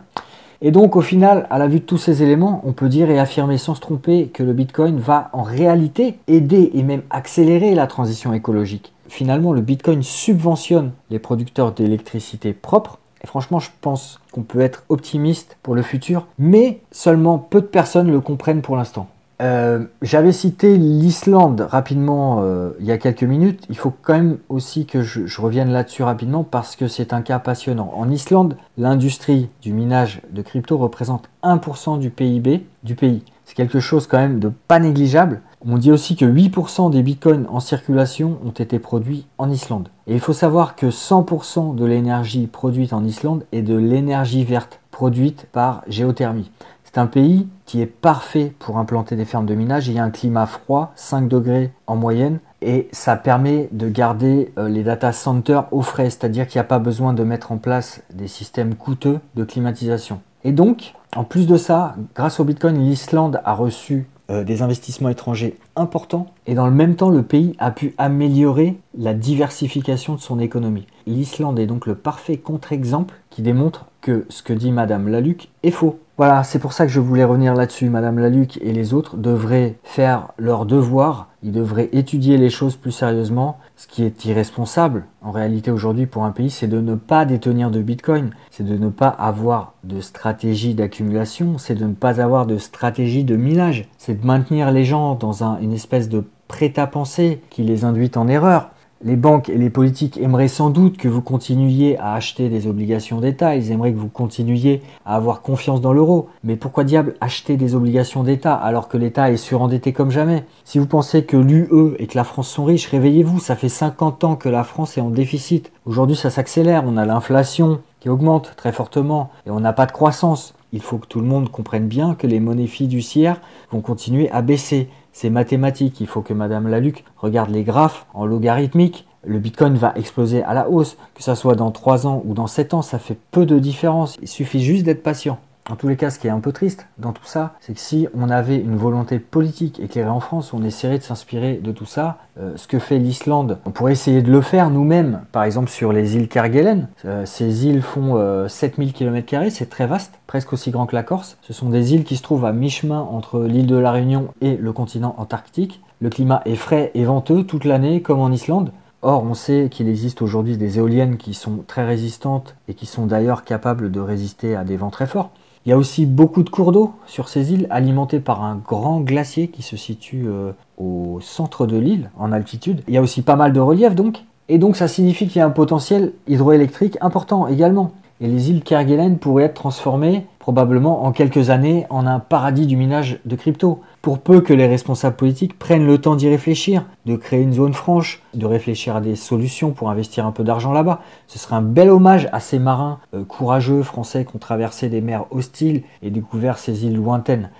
Et 0.62 0.72
donc 0.72 0.98
au 0.98 1.02
final, 1.02 1.48
à 1.50 1.58
la 1.58 1.68
vue 1.68 1.80
de 1.80 1.86
tous 1.86 1.98
ces 1.98 2.22
éléments, 2.22 2.62
on 2.66 2.74
peut 2.74 2.90
dire 2.90 3.10
et 3.10 3.18
affirmer 3.18 3.58
sans 3.58 3.76
se 3.76 3.82
tromper 3.82 4.28
que 4.28 4.44
le 4.44 4.52
Bitcoin 4.52 5.00
va 5.00 5.30
en 5.32 5.42
réalité 5.42 6.20
aider 6.28 6.72
et 6.74 6.84
même 6.84 7.04
accélérer 7.10 7.76
la 7.76 7.88
transition 7.88 8.34
écologique. 8.34 8.94
Finalement, 9.08 9.54
le 9.54 9.62
Bitcoin 9.62 10.04
subventionne 10.04 10.92
les 11.10 11.20
producteurs 11.20 11.72
d'électricité 11.72 12.52
propre. 12.52 13.00
Et 13.24 13.28
franchement, 13.28 13.60
je 13.60 13.70
pense 13.82 14.20
qu'on 14.32 14.44
peut 14.44 14.60
être 14.60 14.84
optimiste 14.90 15.58
pour 15.64 15.76
le 15.76 15.82
futur, 15.82 16.28
mais 16.38 16.82
seulement 16.92 17.38
peu 17.38 17.62
de 17.62 17.66
personnes 17.66 18.12
le 18.12 18.22
comprennent 18.22 18.62
pour 18.62 18.76
l'instant. 18.76 19.08
Euh, 19.42 19.86
j'avais 20.02 20.34
cité 20.34 20.78
l'Islande 20.78 21.62
rapidement 21.62 22.42
euh, 22.44 22.72
il 22.80 22.86
y 22.86 22.92
a 22.92 22.98
quelques 22.98 23.24
minutes. 23.24 23.64
Il 23.70 23.78
faut 23.78 23.94
quand 24.02 24.14
même 24.14 24.38
aussi 24.50 24.86
que 24.86 25.02
je, 25.02 25.40
revienne 25.40 25.72
là-dessus 25.72 26.04
rapidement 26.04 26.44
parce 26.44 26.76
que 26.76 26.88
c'est 26.90 27.14
un 27.14 27.22
cas 27.22 27.40
passionnant. 27.40 27.94
En 27.96 28.10
Islande, 28.10 28.58
l'industrie 28.78 29.50
du 29.62 29.72
minage 29.72 30.22
de 30.32 30.42
crypto 30.42 30.78
représente 30.78 31.30
1% 31.44 32.00
du 32.00 32.10
PIB 32.10 32.66
du 32.84 32.96
pays. 32.96 33.24
C'est 33.46 33.56
quelque 33.56 33.80
chose 33.80 34.08
quand 34.08 34.18
même 34.18 34.40
de 34.40 34.52
pas 34.68 34.80
négligeable. 34.80 35.42
On 35.66 35.78
dit 35.78 35.92
aussi 35.92 36.16
que 36.16 36.26
8% 36.26 36.92
des 36.92 37.02
bitcoins 37.02 37.46
en 37.50 37.60
circulation 37.60 38.38
ont 38.46 38.52
été 38.52 38.78
produits 38.80 39.26
en 39.38 39.50
Islande. 39.50 39.90
Et 40.08 40.14
il 40.14 40.20
faut 40.20 40.34
savoir 40.34 40.76
que 40.76 40.88
100% 40.88 41.76
de 41.76 41.86
l'énergie 41.86 42.48
produite 42.48 42.94
en 42.94 43.04
Islande 43.04 43.46
est 43.52 43.62
de 43.62 43.76
l'énergie 43.76 44.44
verte 44.44 44.80
produite 44.92 45.48
par 45.52 45.84
géothermie. 45.88 46.52
C'est 46.92 46.98
un 46.98 47.06
pays 47.06 47.48
qui 47.68 47.82
est 47.82 47.86
parfait 47.86 48.52
pour 48.58 48.80
implanter 48.80 49.16
des 49.16 49.26
fermes 49.26 49.46
de 49.46 49.54
minage. 49.54 49.88
Il 49.88 49.94
y 49.94 50.00
a 50.00 50.04
un 50.04 50.10
climat 50.10 50.48
froid, 50.48 50.92
5 50.96 51.28
degrés 51.28 51.72
en 51.86 51.96
moyenne, 51.96 52.40
et 52.64 52.88
ça 52.92 53.16
permet 53.16 53.70
de 53.72 53.88
garder 53.88 54.52
euh, 54.58 54.68
les 54.70 54.82
data 54.82 55.12
centers 55.12 55.72
au 55.72 55.84
frais, 55.84 56.10
c'est-à-dire 56.10 56.48
qu'il 56.48 56.58
n'y 56.58 56.62
a 56.62 56.68
pas 56.68 56.80
besoin 56.80 57.14
de 57.14 57.24
mettre 57.24 57.52
en 57.52 57.58
place 57.58 58.02
des 58.12 58.28
systèmes 58.28 58.74
coûteux 58.74 59.20
de 59.36 59.44
climatisation. 59.44 60.22
Et 60.44 60.52
donc, 60.52 60.96
en 61.16 61.24
plus 61.24 61.46
de 61.46 61.58
ça, 61.58 61.96
grâce 62.16 62.40
au 62.40 62.44
Bitcoin, 62.44 62.80
l'Islande 62.80 63.40
a 63.46 63.54
reçu 63.54 64.08
euh, 64.32 64.44
des 64.44 64.64
investissements 64.64 65.10
étrangers 65.10 65.60
importants 65.76 66.28
et 66.48 66.56
dans 66.56 66.66
le 66.66 66.74
même 66.74 66.96
temps, 66.96 67.12
le 67.12 67.22
pays 67.22 67.56
a 67.60 67.70
pu 67.70 67.94
améliorer 68.00 68.80
la 68.98 69.14
diversification 69.14 70.16
de 70.16 70.20
son 70.20 70.40
économie. 70.40 70.88
L'Islande 71.06 71.60
est 71.60 71.68
donc 71.68 71.86
le 71.86 71.94
parfait 71.94 72.38
contre-exemple 72.38 73.14
qui 73.30 73.44
démontre 73.44 73.86
que 74.02 74.26
ce 74.30 74.42
que 74.42 74.54
dit 74.54 74.72
Madame 74.72 75.08
Laluc 75.08 75.50
est 75.62 75.72
faux. 75.72 76.00
Voilà, 76.20 76.44
c'est 76.44 76.60
pour 76.60 76.74
ça 76.74 76.86
que 76.86 76.92
je 76.92 77.00
voulais 77.00 77.24
revenir 77.24 77.56
là-dessus. 77.56 77.90
Madame 77.90 78.20
Laluc 78.20 78.60
et 78.62 78.74
les 78.74 78.94
autres 78.94 79.16
devraient 79.16 79.78
faire 79.84 80.34
leur 80.38 80.66
devoir. 80.66 81.30
Ils 81.44 81.54
devraient 81.54 81.88
étudier 81.94 82.38
les 82.38 82.50
choses 82.50 82.76
plus 82.76 82.92
sérieusement. 82.92 83.58
Ce 83.78 83.88
qui 83.88 84.04
est 84.04 84.26
irresponsable, 84.26 85.06
en 85.22 85.32
réalité, 85.32 85.72
aujourd'hui, 85.72 86.08
pour 86.08 86.26
un 86.26 86.32
pays, 86.32 86.50
c'est 86.50 86.68
de 86.68 86.82
ne 86.82 86.96
pas 86.96 87.24
détenir 87.24 87.72
de 87.72 87.82
bitcoin. 87.82 88.32
C'est 88.52 88.66
de 88.66 88.76
ne 88.76 88.90
pas 88.90 89.08
avoir 89.08 89.76
de 89.86 90.02
stratégie 90.02 90.74
d'accumulation. 90.74 91.58
C'est 91.58 91.76
de 91.76 91.86
ne 91.86 91.94
pas 91.94 92.20
avoir 92.20 92.46
de 92.46 92.58
stratégie 92.58 93.24
de 93.24 93.38
minage. 93.38 93.88
C'est 93.98 94.20
de 94.20 94.28
maintenir 94.28 94.72
les 94.72 94.84
gens 94.84 95.16
dans 95.16 95.42
une 95.62 95.72
espèce 95.72 96.10
de 96.10 96.26
prêt-à-penser 96.50 97.40
qui 97.50 97.64
les 97.64 97.86
induit 97.86 98.12
en 98.18 98.28
erreur. 98.28 98.72
Les 99.02 99.16
banques 99.16 99.48
et 99.48 99.58
les 99.58 99.70
politiques 99.70 100.18
aimeraient 100.18 100.50
sans 100.50 100.70
doute 100.70 100.98
que 100.98 101.08
vous 101.08 101.22
continuiez 101.22 101.98
à 102.00 102.16
acheter 102.16 102.50
des 102.50 102.68
obligations 102.68 103.22
d'État, 103.22 103.56
ils 103.56 103.72
aimeraient 103.72 103.94
que 103.94 103.98
vous 103.98 104.10
continuiez 104.10 104.82
à 105.06 105.16
avoir 105.16 105.42
confiance 105.42 105.80
dans 105.80 105.94
l'euro. 105.94 106.28
Mais 106.44 106.58
pourquoi 106.58 106.84
diable 106.84 107.16
acheter 107.22 107.56
des 107.56 107.76
obligations 107.76 108.24
d'État 108.24 108.54
alors 108.56 108.90
que 108.90 108.98
l'État 108.98 109.32
est 109.32 109.38
surendetté 109.38 109.94
comme 109.94 110.12
jamais? 110.12 110.44
Si 110.66 110.80
vous 110.80 110.86
pensez 110.86 111.24
que 111.24 111.38
l'UE 111.38 111.96
et 111.98 112.08
que 112.08 112.18
la 112.18 112.26
France 112.26 112.50
sont 112.50 112.66
riches, 112.66 112.88
réveillez-vous, 112.88 113.40
ça 113.40 113.56
fait 113.56 113.70
50 113.70 114.26
ans 114.26 114.36
que 114.36 114.50
la 114.50 114.66
France 114.66 114.98
est 114.98 115.02
en 115.02 115.12
déficit. 115.12 115.72
Aujourd'hui 115.86 116.18
ça 116.18 116.30
s'accélère, 116.30 116.84
on 116.86 116.98
a 116.98 117.06
l'inflation 117.06 117.80
qui 118.02 118.10
augmente 118.10 118.54
très 118.58 118.74
fortement 118.74 119.30
et 119.48 119.50
on 119.50 119.62
n'a 119.62 119.72
pas 119.72 119.86
de 119.86 119.94
croissance. 119.94 120.54
Il 120.72 120.82
faut 120.82 120.98
que 120.98 121.08
tout 121.08 121.20
le 121.20 121.26
monde 121.26 121.50
comprenne 121.50 121.88
bien 121.88 122.16
que 122.16 122.28
les 122.28 122.40
monnaies 122.40 122.68
fiduciaires 122.68 123.42
vont 123.72 123.82
continuer 123.82 124.30
à 124.32 124.42
baisser. 124.42 124.90
C'est 125.22 125.30
mathématique, 125.30 126.00
il 126.00 126.08
faut 126.08 126.22
que 126.22 126.34
Madame 126.34 126.70
Laluc 126.70 127.04
regarde 127.18 127.50
les 127.50 127.64
graphes 127.64 128.06
en 128.14 128.26
logarithmique. 128.26 129.06
Le 129.26 129.38
Bitcoin 129.38 129.76
va 129.76 129.92
exploser 129.98 130.44
à 130.44 130.54
la 130.54 130.70
hausse, 130.70 130.96
que 131.14 131.24
ce 131.24 131.36
soit 131.36 131.56
dans 131.56 131.72
3 131.72 132.08
ans 132.08 132.22
ou 132.24 132.34
dans 132.34 132.48
7 132.48 132.74
ans, 132.74 132.82
ça 132.82 133.00
fait 133.00 133.18
peu 133.30 133.46
de 133.46 133.60
différence. 133.60 134.16
Il 134.22 134.30
suffit 134.30 134.64
juste 134.64 134.86
d'être 134.86 135.04
patient. 135.04 135.38
En 135.70 135.76
tous 135.76 135.88
les 135.88 135.98
cas, 135.98 136.10
ce 136.10 136.18
qui 136.18 136.26
est 136.26 136.32
un 136.32 136.40
peu 136.40 136.52
triste 136.52 136.88
dans 136.98 137.12
tout 137.12 137.26
ça, 137.26 137.54
c'est 137.60 137.74
que 137.74 137.80
si 137.80 138.08
on 138.16 138.32
avait 138.32 138.58
une 138.58 138.76
volonté 138.76 139.20
politique 139.20 139.80
éclairée 139.80 140.10
en 140.10 140.20
France, 140.20 140.52
on 140.52 140.64
essaierait 140.64 140.98
de 140.98 141.04
s'inspirer 141.04 141.60
de 141.64 141.72
tout 141.72 141.86
ça. 141.86 142.18
Euh, 142.40 142.54
ce 142.56 142.68
que 142.68 142.80
fait 142.80 142.98
l'Islande, 142.98 143.60
on 143.66 143.70
pourrait 143.70 143.92
essayer 143.92 144.24
de 144.24 144.32
le 144.32 144.42
faire 144.42 144.72
nous-mêmes, 144.72 145.22
par 145.32 145.44
exemple 145.44 145.70
sur 145.70 145.94
les 145.94 146.16
îles 146.16 146.28
Kerguelen. 146.28 146.88
Euh, 147.06 147.24
ces 147.28 147.68
îles 147.68 147.84
font 147.84 148.18
7000 148.48 148.90
euh, 148.90 148.92
km, 149.22 149.52
c'est 149.52 149.70
très 149.70 149.86
vaste, 149.86 150.14
presque 150.26 150.54
aussi 150.54 150.72
grand 150.72 150.88
que 150.88 150.96
la 150.96 151.04
Corse. 151.04 151.38
Ce 151.42 151.54
sont 151.54 151.70
des 151.70 151.94
îles 151.94 152.04
qui 152.04 152.18
se 152.18 152.24
trouvent 152.24 152.46
à 152.46 152.52
mi-chemin 152.52 153.02
entre 153.02 153.42
l'île 153.42 153.68
de 153.68 153.78
la 153.78 153.92
Réunion 153.92 154.30
et 154.42 154.58
le 154.58 154.74
continent 154.74 155.14
antarctique. 155.20 155.84
Le 156.02 156.10
climat 156.10 156.42
est 156.46 156.56
frais 156.56 156.90
et 156.96 157.04
venteux 157.04 157.44
toute 157.44 157.66
l'année, 157.66 158.02
comme 158.02 158.22
en 158.22 158.32
Islande. 158.32 158.72
Or, 159.02 159.24
on 159.24 159.34
sait 159.34 159.70
qu'il 159.72 159.88
existe 159.88 160.22
aujourd'hui 160.22 160.58
des 160.58 160.78
éoliennes 160.78 161.18
qui 161.18 161.34
sont 161.34 161.64
très 161.68 161.86
résistantes 161.86 162.56
et 162.68 162.74
qui 162.74 162.86
sont 162.86 163.06
d'ailleurs 163.06 163.46
capables 163.46 163.92
de 163.92 164.00
résister 164.00 164.56
à 164.56 164.64
des 164.64 164.76
vents 164.76 164.90
très 164.90 165.08
forts. 165.08 165.30
Il 165.66 165.70
y 165.70 165.74
a 165.74 165.78
aussi 165.78 166.06
beaucoup 166.06 166.44
de 166.44 166.50
cours 166.50 166.72
d'eau 166.72 166.94
sur 167.06 167.28
ces 167.28 167.54
îles, 167.54 167.68
alimentés 167.70 168.20
par 168.20 168.44
un 168.44 168.56
grand 168.56 169.02
glacier 169.02 169.50
qui 169.50 169.62
se 169.62 169.76
situe 169.76 170.26
euh, 170.28 170.52
au 170.78 171.20
centre 171.22 171.66
de 171.66 171.78
l'île, 171.78 172.12
en 172.18 172.32
altitude. 172.32 172.82
Il 172.88 172.94
y 172.94 172.98
a 172.98 173.02
aussi 173.02 173.22
pas 173.22 173.36
mal 173.36 173.52
de 173.52 173.60
relief 173.60 173.94
donc, 173.94 174.24
et 174.48 174.58
donc 174.58 174.78
ça 174.78 174.88
signifie 174.88 175.28
qu'il 175.28 175.40
y 175.40 175.42
a 175.42 175.46
un 175.46 175.52
potentiel 175.52 176.14
hydroélectrique 176.28 176.98
important 177.02 177.48
également. 177.48 177.92
Et 178.22 178.28
les 178.28 178.50
îles 178.50 178.64
Kerguelen 178.64 179.18
pourraient 179.18 179.46
être 179.46 179.54
transformées 179.54 180.26
probablement 180.50 181.06
en 181.06 181.12
quelques 181.12 181.52
années 181.52 181.86
en 181.92 182.08
un 182.08 182.20
paradis 182.20 182.66
du 182.66 182.76
minage 182.76 183.20
de 183.24 183.36
crypto. 183.36 183.82
Pour 184.02 184.18
peu 184.18 184.42
que 184.42 184.52
les 184.52 184.66
responsables 184.66 185.16
politiques 185.16 185.60
prennent 185.60 185.86
le 185.86 186.00
temps 186.00 186.16
d'y 186.16 186.28
réfléchir, 186.28 186.86
de 187.06 187.16
créer 187.18 187.44
une 187.44 187.54
zone 187.54 187.76
franche, 187.76 188.24
de 188.34 188.48
réfléchir 188.48 188.96
à 188.96 189.02
des 189.02 189.16
solutions 189.16 189.70
pour 189.70 189.92
investir 189.92 190.26
un 190.26 190.32
peu 190.32 190.44
d'argent 190.44 190.72
là-bas, 190.72 191.02
ce 191.28 191.38
serait 191.38 191.56
un 191.56 191.62
bel 191.62 191.92
hommage 191.92 192.28
à 192.32 192.40
ces 192.40 192.58
marins 192.58 192.98
euh, 193.14 193.24
courageux 193.24 193.84
français 193.84 194.26
qui 194.26 194.36
ont 194.36 194.40
traversé 194.40 194.90
des 194.90 195.02
mers 195.02 195.26
hostiles 195.30 195.84
et 196.02 196.10
découvert 196.10 196.58
ces 196.58 196.84
îles 196.84 196.96
lointaines. 196.96 197.52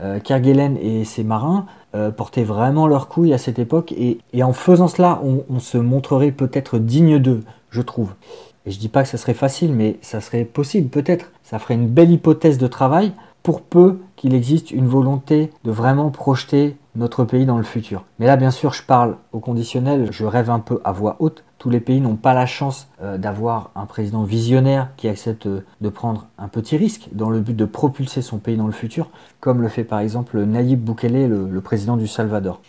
Euh, 0.00 0.18
Kerguelen 0.18 0.78
et 0.78 1.04
ses 1.04 1.24
marins 1.24 1.66
euh, 1.94 2.10
portaient 2.10 2.44
vraiment 2.44 2.86
leur 2.86 3.08
couille 3.08 3.34
à 3.34 3.38
cette 3.38 3.58
époque 3.58 3.92
et, 3.92 4.20
en 4.42 4.54
faisant 4.54 4.88
cela, 4.88 5.20
on 5.50 5.58
se 5.58 5.76
montrerait 5.76 6.30
peut-être 6.30 6.78
digne 6.78 7.18
d'eux, 7.18 7.42
je 7.68 7.82
trouve. 7.82 8.14
Et 8.68 8.70
je 8.70 8.78
dis 8.78 8.90
pas 8.90 9.02
que 9.02 9.08
ça 9.08 9.16
serait 9.16 9.32
facile, 9.32 9.72
mais 9.72 9.96
ça 10.02 10.20
serait 10.20 10.44
possible 10.44 10.90
peut-être. 10.90 11.32
Ça 11.42 11.58
ferait 11.58 11.72
une 11.72 11.88
belle 11.88 12.10
hypothèse 12.10 12.58
de 12.58 12.66
travail 12.66 13.12
pour 13.42 13.62
peu 13.62 14.00
qu'il 14.16 14.34
existe 14.34 14.72
une 14.72 14.86
volonté 14.86 15.50
de 15.64 15.70
vraiment 15.70 16.10
projeter 16.10 16.76
notre 16.94 17.24
pays 17.24 17.46
dans 17.46 17.56
le 17.56 17.62
futur. 17.62 18.04
Mais 18.18 18.26
là, 18.26 18.36
bien 18.36 18.50
sûr, 18.50 18.74
je 18.74 18.82
parle 18.82 19.16
au 19.32 19.40
conditionnel, 19.40 20.08
je 20.10 20.26
rêve 20.26 20.50
un 20.50 20.58
peu 20.58 20.82
à 20.84 20.92
voix 20.92 21.16
haute. 21.18 21.44
Tous 21.56 21.70
les 21.70 21.80
pays 21.80 22.02
n'ont 22.02 22.16
pas 22.16 22.34
la 22.34 22.44
chance 22.44 22.88
euh, 23.00 23.16
d'avoir 23.16 23.70
un 23.74 23.86
président 23.86 24.24
visionnaire 24.24 24.90
qui 24.98 25.08
accepte 25.08 25.46
euh, 25.46 25.64
de 25.80 25.88
prendre 25.88 26.26
un 26.36 26.48
petit 26.48 26.76
risque 26.76 27.08
dans 27.12 27.30
le 27.30 27.40
but 27.40 27.56
de 27.56 27.64
propulser 27.64 28.20
son 28.20 28.36
pays 28.36 28.58
dans 28.58 28.66
le 28.66 28.72
futur, 28.72 29.08
comme 29.40 29.62
le 29.62 29.68
fait 29.68 29.84
par 29.84 30.00
exemple 30.00 30.38
Nayib 30.44 30.84
Bukele, 30.84 31.48
le 31.48 31.60
président 31.62 31.96
du 31.96 32.06
Salvador. 32.06 32.60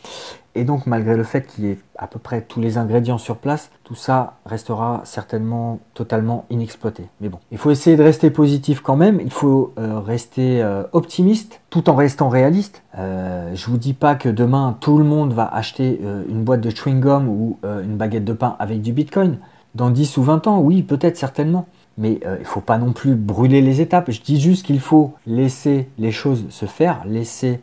Et 0.56 0.64
donc, 0.64 0.88
malgré 0.88 1.16
le 1.16 1.24
fait 1.24 1.46
qu'il 1.46 1.66
y 1.66 1.70
ait 1.70 1.78
à 1.98 2.08
peu 2.08 2.18
près 2.18 2.42
tous 2.42 2.60
les 2.60 2.78
ingrédients 2.78 3.18
sur 3.18 3.38
place, 3.38 3.70
tout 3.84 3.96
ça 3.96 4.34
restera 4.46 5.02
certainement 5.04 5.80
totalement 5.94 6.46
inexploité. 6.50 7.06
Mais 7.22 7.30
bon, 7.30 7.40
il 7.52 7.58
faut 7.58 7.72
essayer 7.72 7.96
de 7.96 8.04
rester 8.04 8.30
positif 8.32 8.82
quand 8.82 8.96
même, 8.96 9.20
il 9.22 9.32
faut 9.32 9.74
euh, 9.78 10.00
rester 10.00 10.62
euh, 10.64 10.84
optimiste 10.92 11.62
tout 11.70 11.90
en 11.90 11.96
restant 11.96 12.30
réaliste. 12.30 12.84
Euh, 12.98 13.54
je 13.54 13.66
vous 13.68 13.78
dis 13.78 13.94
pas 13.94 14.16
que 14.16 14.30
demain 14.30 14.78
tout 14.80 14.98
le 14.98 15.04
monde 15.04 15.34
va 15.34 15.46
acheter 15.46 16.02
une 16.30 16.44
boîte 16.44 16.62
de 16.62 16.72
chewing-gum 16.72 17.28
ou 17.28 17.58
une 17.64 17.96
baguette 17.98 18.26
de 18.26 18.34
pain 18.34 18.56
avec 18.60 18.82
du 18.82 18.92
bitcoin. 18.92 19.38
Dans 19.76 19.92
10 19.92 20.18
ou 20.18 20.24
20 20.24 20.48
ans, 20.48 20.60
oui, 20.60 20.82
peut-être 20.82 21.18
certainement. 21.18 21.68
Mais 21.98 22.20
il 22.24 22.40
ne 22.40 22.46
faut 22.46 22.62
pas 22.62 22.78
non 22.78 22.94
plus 22.94 23.14
brûler 23.16 23.62
les 23.62 23.82
étapes. 23.82 24.10
Je 24.10 24.22
dis 24.22 24.40
juste 24.40 24.66
qu'il 24.66 24.80
faut 24.80 25.14
laisser 25.28 25.90
les 26.00 26.12
choses 26.12 26.46
se 26.50 26.66
faire, 26.66 27.04
laisser 27.06 27.60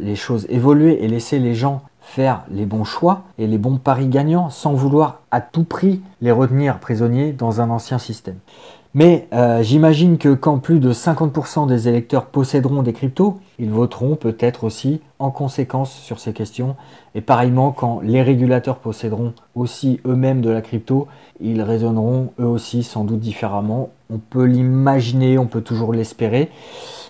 les 0.00 0.14
choses 0.14 0.46
évoluer 0.50 1.02
et 1.02 1.08
laisser 1.08 1.38
les 1.38 1.54
gens 1.54 1.82
faire 2.08 2.42
les 2.50 2.64
bons 2.64 2.84
choix 2.84 3.24
et 3.36 3.46
les 3.46 3.58
bons 3.58 3.76
paris 3.76 4.08
gagnants 4.08 4.48
sans 4.48 4.72
vouloir 4.72 5.20
à 5.30 5.42
tout 5.42 5.64
prix 5.64 6.00
les 6.22 6.32
retenir 6.32 6.80
prisonniers 6.80 7.32
dans 7.32 7.60
un 7.60 7.68
ancien 7.68 7.98
système. 7.98 8.38
Mais 8.94 9.28
euh, 9.34 9.62
j'imagine 9.62 10.16
que 10.16 10.32
quand 10.34 10.58
plus 10.58 10.80
de 10.80 10.92
50% 10.92 11.68
des 11.68 11.88
électeurs 11.88 12.26
posséderont 12.26 12.82
des 12.82 12.94
cryptos, 12.94 13.38
ils 13.58 13.70
voteront 13.70 14.16
peut-être 14.16 14.64
aussi 14.64 15.02
en 15.18 15.30
conséquence 15.30 15.92
sur 15.92 16.18
ces 16.18 16.32
questions. 16.32 16.74
Et 17.14 17.20
pareillement, 17.20 17.70
quand 17.70 18.00
les 18.00 18.22
régulateurs 18.22 18.78
posséderont 18.78 19.34
aussi 19.54 20.00
eux-mêmes 20.06 20.40
de 20.40 20.48
la 20.48 20.62
crypto, 20.62 21.06
ils 21.40 21.60
raisonneront 21.60 22.32
eux 22.40 22.46
aussi 22.46 22.82
sans 22.82 23.04
doute 23.04 23.20
différemment. 23.20 23.90
On 24.10 24.18
peut 24.18 24.44
l'imaginer, 24.44 25.36
on 25.38 25.46
peut 25.46 25.60
toujours 25.60 25.92
l'espérer. 25.92 26.50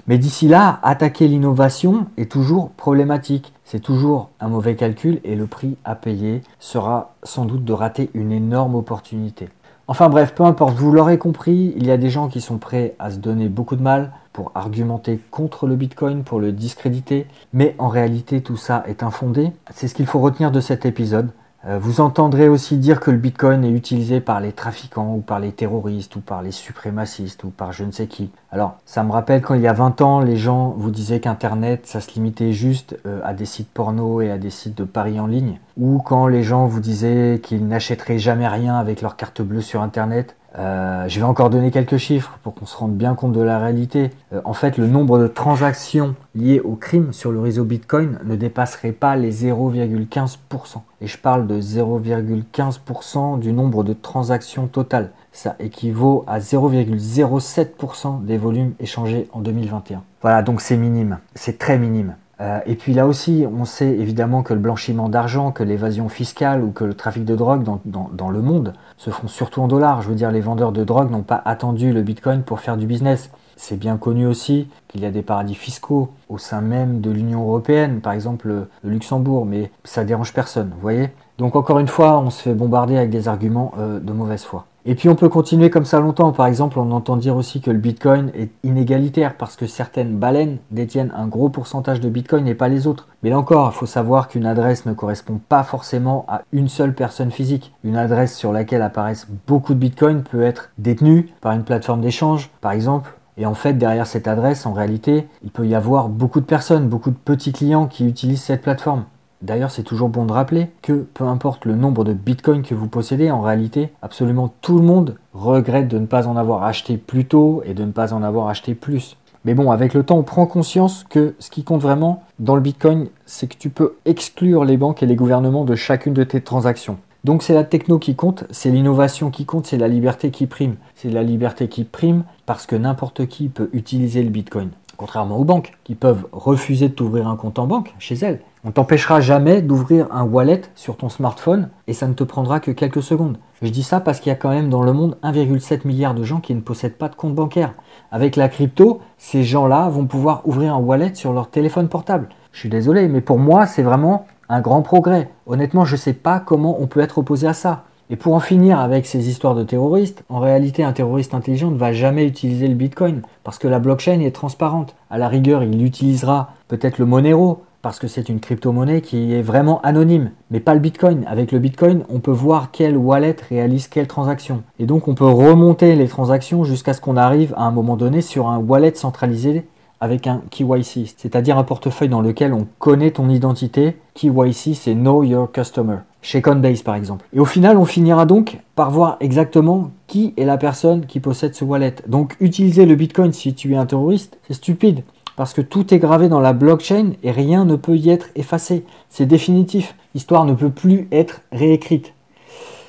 Mais 0.09 0.19
d'ici 0.19 0.49
là, 0.49 0.81
attaquer 0.83 1.29
l'innovation 1.29 2.07
est 2.17 2.31
toujours 2.31 2.71
problématique. 2.71 3.53
C'est 3.65 3.81
toujours 3.81 4.31
un 4.41 4.49
mauvais 4.49 4.75
calcul 4.75 5.21
et 5.23 5.37
le 5.37 5.47
prix 5.47 5.77
à 5.85 5.95
payer 5.95 6.41
sera 6.59 7.15
sans 7.23 7.45
doute 7.45 7.65
de 7.65 7.73
rater 7.73 8.11
une 8.15 8.33
énorme 8.33 8.75
opportunité. 8.75 9.49
Enfin 9.91 10.11
bref, 10.11 10.35
peu 10.35 10.45
importe, 10.45 10.77
vous 10.77 10.93
l'aurez 10.93 11.17
compris, 11.17 11.73
il 11.75 11.87
y 11.87 11.91
a 11.91 11.97
des 11.97 12.11
gens 12.11 12.29
qui 12.29 12.43
sont 12.43 12.59
prêts 12.59 12.95
à 12.99 13.11
se 13.11 13.17
donner 13.17 13.49
beaucoup 13.49 13.75
de 13.75 13.81
mal 13.81 14.13
pour 14.35 14.53
argumenter 14.55 15.19
contre 15.31 15.67
le 15.67 15.77
Bitcoin, 15.77 16.25
pour 16.25 16.41
le 16.41 16.53
discréditer, 16.53 17.27
mais 17.55 17.75
en 17.79 17.89
réalité 17.89 18.43
tout 18.43 18.59
ça 18.59 18.85
est 18.87 19.03
infondé. 19.03 19.51
C'est 19.73 19.89
ce 19.89 19.95
qu'il 19.95 20.05
faut 20.05 20.21
retenir 20.21 20.51
de 20.51 20.61
cet 20.61 20.85
épisode. 20.85 21.31
Euh, 21.67 21.79
vous 21.79 22.01
entendrez 22.01 22.49
aussi 22.49 22.77
dire 22.77 23.01
que 23.01 23.11
le 23.11 23.17
Bitcoin 23.17 23.65
est 23.65 23.73
utilisé 23.73 24.21
par 24.21 24.41
les 24.41 24.53
trafiquants 24.53 25.15
ou 25.15 25.21
par 25.21 25.41
les 25.41 25.51
terroristes 25.51 26.15
ou 26.15 26.21
par 26.21 26.41
les 26.41 26.53
suprémacistes 26.53 27.43
ou 27.43 27.51
par 27.51 27.73
je 27.73 27.85
ne 27.85 27.91
sais 27.91 28.07
qui. 28.07 28.31
Alors, 28.53 28.79
ça 28.87 29.03
me 29.03 29.11
rappelle 29.11 29.43
quand 29.43 29.55
il 29.55 29.63
y 29.63 29.67
a 29.67 29.73
20 29.73 30.01
ans, 30.01 30.21
les 30.21 30.37
gens 30.37 30.71
vous 30.77 30.93
disaient 30.93 31.19
qu'Internet, 31.19 31.87
ça 31.87 32.01
se 32.01 32.15
limitait 32.15 32.53
juste 32.53 32.97
euh, 33.07 33.21
à 33.25 33.35
des 33.35 33.45
sites 33.45 33.71
porno 33.71 34.21
et 34.21 34.31
à 34.31 34.39
des 34.39 34.51
sites 34.51 34.79
de 34.79 34.85
paris 34.85 35.19
en 35.19 35.27
ligne. 35.27 35.59
Ou 35.77 35.99
quand 35.99 36.29
les 36.29 36.45
gens 36.45 36.67
vous 36.67 36.81
disaient 36.81 37.41
qu'ils 37.43 37.67
n'achèteraient 37.67 38.21
jamais 38.21 38.47
rien 38.47 38.77
avec 38.77 39.03
leur 39.03 39.17
carte 39.17 39.43
bleue 39.43 39.61
sur 39.61 39.83
Internet. 39.83 40.37
Euh, 40.57 41.07
je 41.09 41.19
vais 41.21 41.27
encore 41.27 41.51
donner 41.51 41.71
quelques 41.71 41.99
chiffres 41.99 42.39
pour 42.43 42.55
qu'on 42.55 42.67
se 42.67 42.77
rende 42.77 42.97
bien 42.97 43.15
compte 43.15 43.33
de 43.33 43.41
la 43.41 43.59
réalité. 43.59 44.11
Euh, 44.33 44.41
en 44.45 44.55
fait, 44.55 44.79
le 44.79 44.87
nombre 44.87 45.19
de 45.19 45.27
transactions 45.27 46.15
liées 46.35 46.61
au 46.61 46.75
crime 46.75 47.13
sur 47.13 47.33
le 47.33 47.41
réseau 47.41 47.65
Bitcoin 47.65 48.19
ne 48.25 48.35
dépasserait 48.35 48.93
pas 48.93 49.17
les 49.17 49.45
0,15%. 49.47 50.83
Et 51.01 51.07
je 51.07 51.19
parle 51.19 51.47
de 51.47 51.61
0,15% 51.61 53.39
du 53.39 53.53
nombre 53.53 53.85
de 53.85 53.93
transactions 53.93 54.67
totales. 54.67 55.11
Ça 55.33 55.55
équivaut 55.61 56.25
à 56.27 56.39
0,07% 56.39 58.25
des 58.25 58.39
volumes 58.39 58.73
échangés 58.81 59.29
en 59.33 59.41
2021. 59.41 60.03
Voilà, 60.23 60.43
donc 60.43 60.61
c'est 60.61 60.77
minime, 60.77 61.19
c'est 61.35 61.59
très 61.59 61.79
minime. 61.79 62.15
Euh, 62.41 62.61
et 62.67 62.77
puis 62.77 62.95
là 62.95 63.07
aussi, 63.07 63.45
on 63.53 63.65
sait 63.65 63.89
évidemment 63.89 64.43
que 64.43 64.55
le 64.55 64.61
blanchiment 64.61 65.09
d'argent, 65.09 65.51
que 65.51 65.65
l'évasion 65.65 66.09
fiscale 66.09 66.63
ou 66.63 66.71
que 66.71 66.85
le 66.85 66.95
trafic 66.95 67.25
de 67.25 67.35
drogue 67.35 67.65
dans, 67.85 68.31
le 68.31 68.41
monde 68.41 68.75
se 68.97 69.11
font 69.11 69.29
surtout 69.29 69.61
en 69.61 69.69
dollars. 69.69 70.03
Je 70.03 70.09
veux 70.09 70.15
dire, 70.15 70.31
les 70.31 70.41
vendeurs 70.41 70.73
de 70.73 70.85
drogue 70.85 71.11
n'ont 71.11 71.23
pas 71.23 71.43
attendu 71.45 71.93
le 71.93 72.03
Bitcoin 72.03 72.43
pour 72.43 72.61
faire 72.61 72.77
du 72.77 72.87
business. 72.87 73.31
C'est 73.57 73.77
bien 73.77 73.97
connu 73.97 74.27
aussi 74.27 74.69
qu'il 74.87 75.01
y 75.01 75.07
a 75.07 75.11
des 75.11 75.23
paradis 75.23 75.57
fiscaux 75.57 76.11
au 76.29 76.39
sein 76.39 76.61
même 76.61 77.01
de 77.01 77.11
l'Union 77.11 77.43
européenne, 77.43 78.01
par 78.01 78.13
exemple 78.13 78.47
le 78.47 78.69
Luxembourg, 78.85 79.47
mais 79.47 79.73
ça 79.83 80.05
dérange 80.05 80.33
personne, 80.33 80.71
vous 80.73 80.81
voyez? 80.81 81.11
Donc 81.39 81.57
encore 81.57 81.81
une 81.81 81.89
fois, 81.89 82.21
on 82.21 82.31
se 82.31 82.43
fait 82.43 82.55
bombarder 82.55 82.97
avec 82.97 83.11
des 83.11 83.27
arguments 83.27 83.73
euh, 83.79 83.99
de 83.99 84.13
mauvaise 84.13 84.45
foi. 84.45 84.67
Et 84.91 84.95
puis 84.95 85.11
on 85.11 85.17
peut 85.17 85.29
continuer 85.29 85.69
comme 85.69 85.85
ça 85.85 86.01
longtemps. 86.01 86.33
Par 86.33 86.47
exemple, 86.47 86.79
on 86.79 86.91
entend 86.93 87.19
dire 87.19 87.37
aussi 87.37 87.61
que 87.61 87.71
le 87.71 87.77
Bitcoin 87.77 88.33
est 88.35 88.49
inégalitaire 88.65 89.37
parce 89.37 89.55
que 89.55 89.67
certaines 89.67 90.17
baleines 90.17 90.57
détiennent 90.71 91.13
un 91.15 91.27
gros 91.27 91.51
pourcentage 91.51 92.01
de 92.01 92.09
Bitcoin 92.09 92.49
et 92.49 92.55
pas 92.55 92.69
les 92.69 92.87
autres. 92.87 93.07
Mais 93.23 93.29
là 93.29 93.39
encore, 93.39 93.71
il 93.71 93.77
faut 93.77 93.85
savoir 93.85 94.29
qu'une 94.29 94.47
adresse 94.47 94.87
ne 94.87 94.95
correspond 94.95 95.43
pas 95.47 95.63
forcément 95.63 96.25
à 96.27 96.41
une 96.53 96.71
seule 96.71 96.95
personne 96.95 97.31
physique. 97.31 97.75
Une 97.85 97.99
adresse 97.99 98.35
sur 98.35 98.51
laquelle 98.51 98.81
apparaissent 98.81 99.29
beaucoup 99.47 99.75
de 99.75 99.79
Bitcoin 99.79 100.23
peut 100.23 100.43
être 100.43 100.71
détenue 100.79 101.35
par 101.43 101.53
une 101.53 101.65
plateforme 101.65 102.01
d'échange, 102.01 102.49
par 102.63 102.73
exemple, 102.73 103.13
et 103.37 103.45
en 103.45 103.55
fait, 103.55 103.75
derrière 103.75 104.07
cette 104.07 104.27
adresse, 104.27 104.65
en 104.65 104.73
réalité, 104.73 105.29
il 105.45 105.51
peut 105.51 105.67
y 105.67 105.75
avoir 105.75 106.09
beaucoup 106.09 106.41
de 106.41 106.47
personnes, 106.47 106.89
beaucoup 106.89 107.11
de 107.11 107.17
petits 107.17 107.53
clients 107.53 107.87
qui 107.87 108.05
utilisent 108.09 108.43
cette 108.43 108.63
plateforme. 108.63 109.05
D'ailleurs, 109.41 109.71
c'est 109.71 109.85
toujours 109.85 110.09
bon 110.09 110.25
de 110.25 110.33
rappeler 110.33 110.69
que 110.83 111.07
peu 111.15 111.25
importe 111.25 111.65
le 111.65 111.77
nombre 111.77 112.05
de 112.05 112.13
bitcoins 112.13 112.63
que 112.63 112.75
vous 112.75 112.89
possédez, 112.89 113.31
en 113.31 113.41
réalité, 113.41 113.91
absolument 114.03 114.53
tout 114.63 114.79
le 114.79 114.85
monde 114.85 115.17
regrette 115.33 115.89
de 115.89 115.99
ne 115.99 116.07
pas 116.07 116.27
en 116.27 116.37
avoir 116.37 116.65
acheté 116.65 116.97
plus 116.97 117.25
tôt 117.25 117.63
et 117.65 117.75
de 117.75 117.85
ne 117.85 117.93
pas 117.93 118.13
en 118.13 118.23
avoir 118.23 118.49
acheté 118.49 118.75
plus. 118.75 119.17
Mais 119.45 119.55
bon, 119.55 119.71
avec 119.71 119.95
le 119.95 120.03
temps, 120.03 120.19
on 120.19 120.25
prend 120.25 120.47
conscience 120.47 121.05
que 121.09 121.37
ce 121.39 121.51
qui 121.51 121.63
compte 121.63 121.81
vraiment 121.81 122.25
dans 122.41 122.57
le 122.57 122.61
bitcoin, 122.61 123.07
c'est 123.27 123.47
que 123.47 123.57
tu 123.57 123.71
peux 123.71 123.95
exclure 124.05 124.65
les 124.65 124.77
banques 124.77 125.03
et 125.03 125.07
les 125.07 125.15
gouvernements 125.15 125.65
de 125.65 125.77
chacune 125.77 126.15
de 126.15 126.25
tes 126.25 126.41
transactions. 126.41 126.99
Donc 127.25 127.43
c'est 127.43 127.55
la 127.55 127.65
techno 127.65 127.99
qui 127.99 128.15
compte, 128.15 128.45
c'est 128.51 128.71
l'innovation 128.71 129.31
qui 129.31 129.45
compte, 129.45 129.67
c'est 129.67 129.77
la 129.77 129.89
liberté 129.89 130.31
qui 130.31 130.47
prime. 130.47 130.77
C'est 130.95 131.11
la 131.11 131.23
liberté 131.23 131.69
qui 131.69 131.85
prime 131.85 132.25
parce 132.47 132.67
que 132.67 132.77
n'importe 132.77 133.27
qui 133.27 133.49
peut 133.49 133.71
utiliser 133.73 134.23
le 134.23 134.31
Bitcoin. 134.31 134.71
Contrairement 134.97 135.37
aux 135.37 135.45
banques 135.45 135.73
qui 135.85 135.95
peuvent 135.95 136.27
refuser 136.33 136.89
de 136.89 136.95
t'ouvrir 136.95 137.29
un 137.29 137.37
compte 137.37 137.59
en 137.59 137.67
banque 137.67 137.95
chez 137.99 138.17
elles. 138.17 138.41
On 138.69 138.71
t'empêchera 138.71 139.23
jamais 139.23 139.63
d'ouvrir 139.63 140.09
un 140.11 140.25
wallet 140.25 140.61
sur 140.75 140.99
ton 140.99 141.09
smartphone 141.09 141.71
et 141.87 141.95
ça 141.95 142.07
ne 142.07 142.13
te 142.13 142.23
prendra 142.23 142.61
que 142.61 142.71
quelques 142.71 143.03
secondes. 143.03 143.39
Je 143.63 143.69
dis 143.71 143.83
ça 143.83 143.99
parce 143.99 144.21
qu'il 144.21 144.29
y 144.29 144.35
a 144.35 144.37
quand 144.37 144.51
même 144.51 144.69
dans 144.69 144.83
le 144.83 144.93
monde 144.93 145.17
1,7 145.23 145.87
milliard 145.87 146.13
de 146.13 146.23
gens 146.23 146.41
qui 146.41 146.55
ne 146.55 146.61
possèdent 146.61 146.99
pas 146.99 147.09
de 147.09 147.15
compte 147.15 147.35
bancaire. 147.35 147.73
Avec 148.13 148.37
la 148.37 148.51
crypto, 148.51 149.01
ces 149.17 149.43
gens-là 149.43 149.89
vont 149.89 150.05
pouvoir 150.05 150.47
ouvrir 150.47 150.75
un 150.75 150.79
wallet 150.81 151.15
sur 151.15 151.33
leur 151.33 151.49
téléphone 151.49 151.89
portable. 151.89 152.29
Je 152.53 152.59
suis 152.59 152.69
désolé, 152.69 153.09
mais 153.09 153.23
pour 153.23 153.39
moi, 153.39 153.67
c'est 153.67 153.83
vraiment 153.83 154.27
un 154.51 154.61
grand 154.61 154.83
progrès. 154.83 155.31
Honnêtement, 155.47 155.87
je 155.87 155.95
ne 155.95 156.01
sais 156.01 156.13
pas 156.13 156.39
comment 156.39 156.77
on 156.79 156.89
peut 156.89 157.01
être 157.01 157.17
opposé 157.17 157.47
à 157.47 157.55
ça. 157.55 157.85
Et 158.11 158.17
pour 158.17 158.35
en 158.35 158.41
finir 158.41 158.81
avec 158.81 159.07
ces 159.07 159.31
histoires 159.31 159.55
de 159.55 159.65
terroristes, 159.65 160.25
en 160.29 160.41
réalité, 160.41 160.85
un 160.85 160.93
terroriste 160.93 161.33
intelligent 161.33 161.71
ne 161.71 161.79
va 161.79 161.95
jamais 161.95 162.27
utiliser 162.27 162.69
le 162.69 162.75
Bitcoin 162.75 163.23
parce 163.45 163.59
que 163.59 163.69
la 163.69 163.79
blockchain 163.79 164.21
est 164.21 164.35
transparente. 164.35 164.95
À 165.09 165.17
la 165.17 165.29
rigueur, 165.29 165.63
il 165.63 165.83
utilisera 165.83 166.53
peut-être 166.69 166.99
le 166.99 167.07
Monero 167.07 167.63
parce 167.83 167.99
que 167.99 168.09
c'est 168.09 168.29
une 168.29 168.41
crypto-monnaie 168.41 169.01
qui 169.01 169.35
est 169.35 169.43
vraiment 169.43 169.81
anonyme, 169.83 170.31
mais 170.51 170.61
pas 170.61 170.75
le 170.75 170.81
Bitcoin. 170.81 171.25
Avec 171.27 171.53
le 171.53 171.59
Bitcoin, 171.59 172.05
on 172.09 172.21
peut 172.21 172.33
voir 172.33 172.71
quelle 172.71 172.97
wallet 172.97 173.37
réalise 173.49 173.89
quelle 173.89 174.09
transaction. 174.09 174.63
Et 174.79 174.87
donc, 174.87 175.09
on 175.09 175.15
peut 175.15 175.25
remonter 175.25 175.95
les 175.95 176.09
transactions 176.09 176.65
jusqu'à 176.65 176.95
ce 176.95 177.01
qu'on 177.01 177.17
arrive 177.17 177.55
à 177.57 177.63
un 177.63 177.71
moment 177.71 177.97
donné 177.97 178.21
sur 178.21 178.49
un 178.49 178.59
wallet 178.59 178.95
centralisé 178.95 179.67
avec 180.01 180.27
un 180.27 180.43
KYC, 180.51 181.15
c'est-à-dire 181.17 181.59
un 181.59 181.65
portefeuille 181.65 182.09
dans 182.09 182.21
lequel 182.21 182.53
on 182.53 182.67
connaît 182.79 183.11
ton 183.11 183.29
identité. 183.29 183.97
KYC, 184.15 184.75
c'est 184.75 184.95
Know 184.95 185.25
Your 185.25 185.51
Customer, 185.51 185.99
chez 186.23 186.41
Coinbase 186.41 186.83
par 186.83 186.95
exemple. 186.95 187.27
Et 187.33 187.41
au 187.41 187.45
final, 187.45 187.77
on 187.77 187.85
finira 187.85 188.27
donc 188.27 188.59
par 188.77 188.91
voir 188.91 189.17
exactement 189.21 189.91
qui 190.07 190.35
est 190.37 190.45
la 190.45 190.57
personne 190.57 191.07
qui 191.07 191.21
possède 191.21 191.55
ce 191.55 191.65
wallet. 191.65 191.97
Donc 192.07 192.37
utiliser 192.41 192.87
le 192.87 192.95
Bitcoin 192.95 193.33
si 193.33 193.55
tu 193.55 193.73
es 193.73 193.77
un 193.77 193.87
terroriste, 193.87 194.39
c'est 194.47 194.55
stupide. 194.55 195.03
Parce 195.39 195.55
que 195.55 195.61
tout 195.61 195.95
est 195.95 196.01
gravé 196.01 196.29
dans 196.29 196.41
la 196.41 196.53
blockchain 196.53 197.13
et 197.23 197.31
rien 197.31 197.65
ne 197.65 197.77
peut 197.77 197.95
y 197.95 198.11
être 198.11 198.27
effacé. 198.35 198.85
C'est 199.09 199.25
définitif. 199.25 199.95
L'histoire 200.13 200.45
ne 200.45 200.53
peut 200.53 200.69
plus 200.69 201.07
être 201.13 201.43
réécrite. 201.53 202.13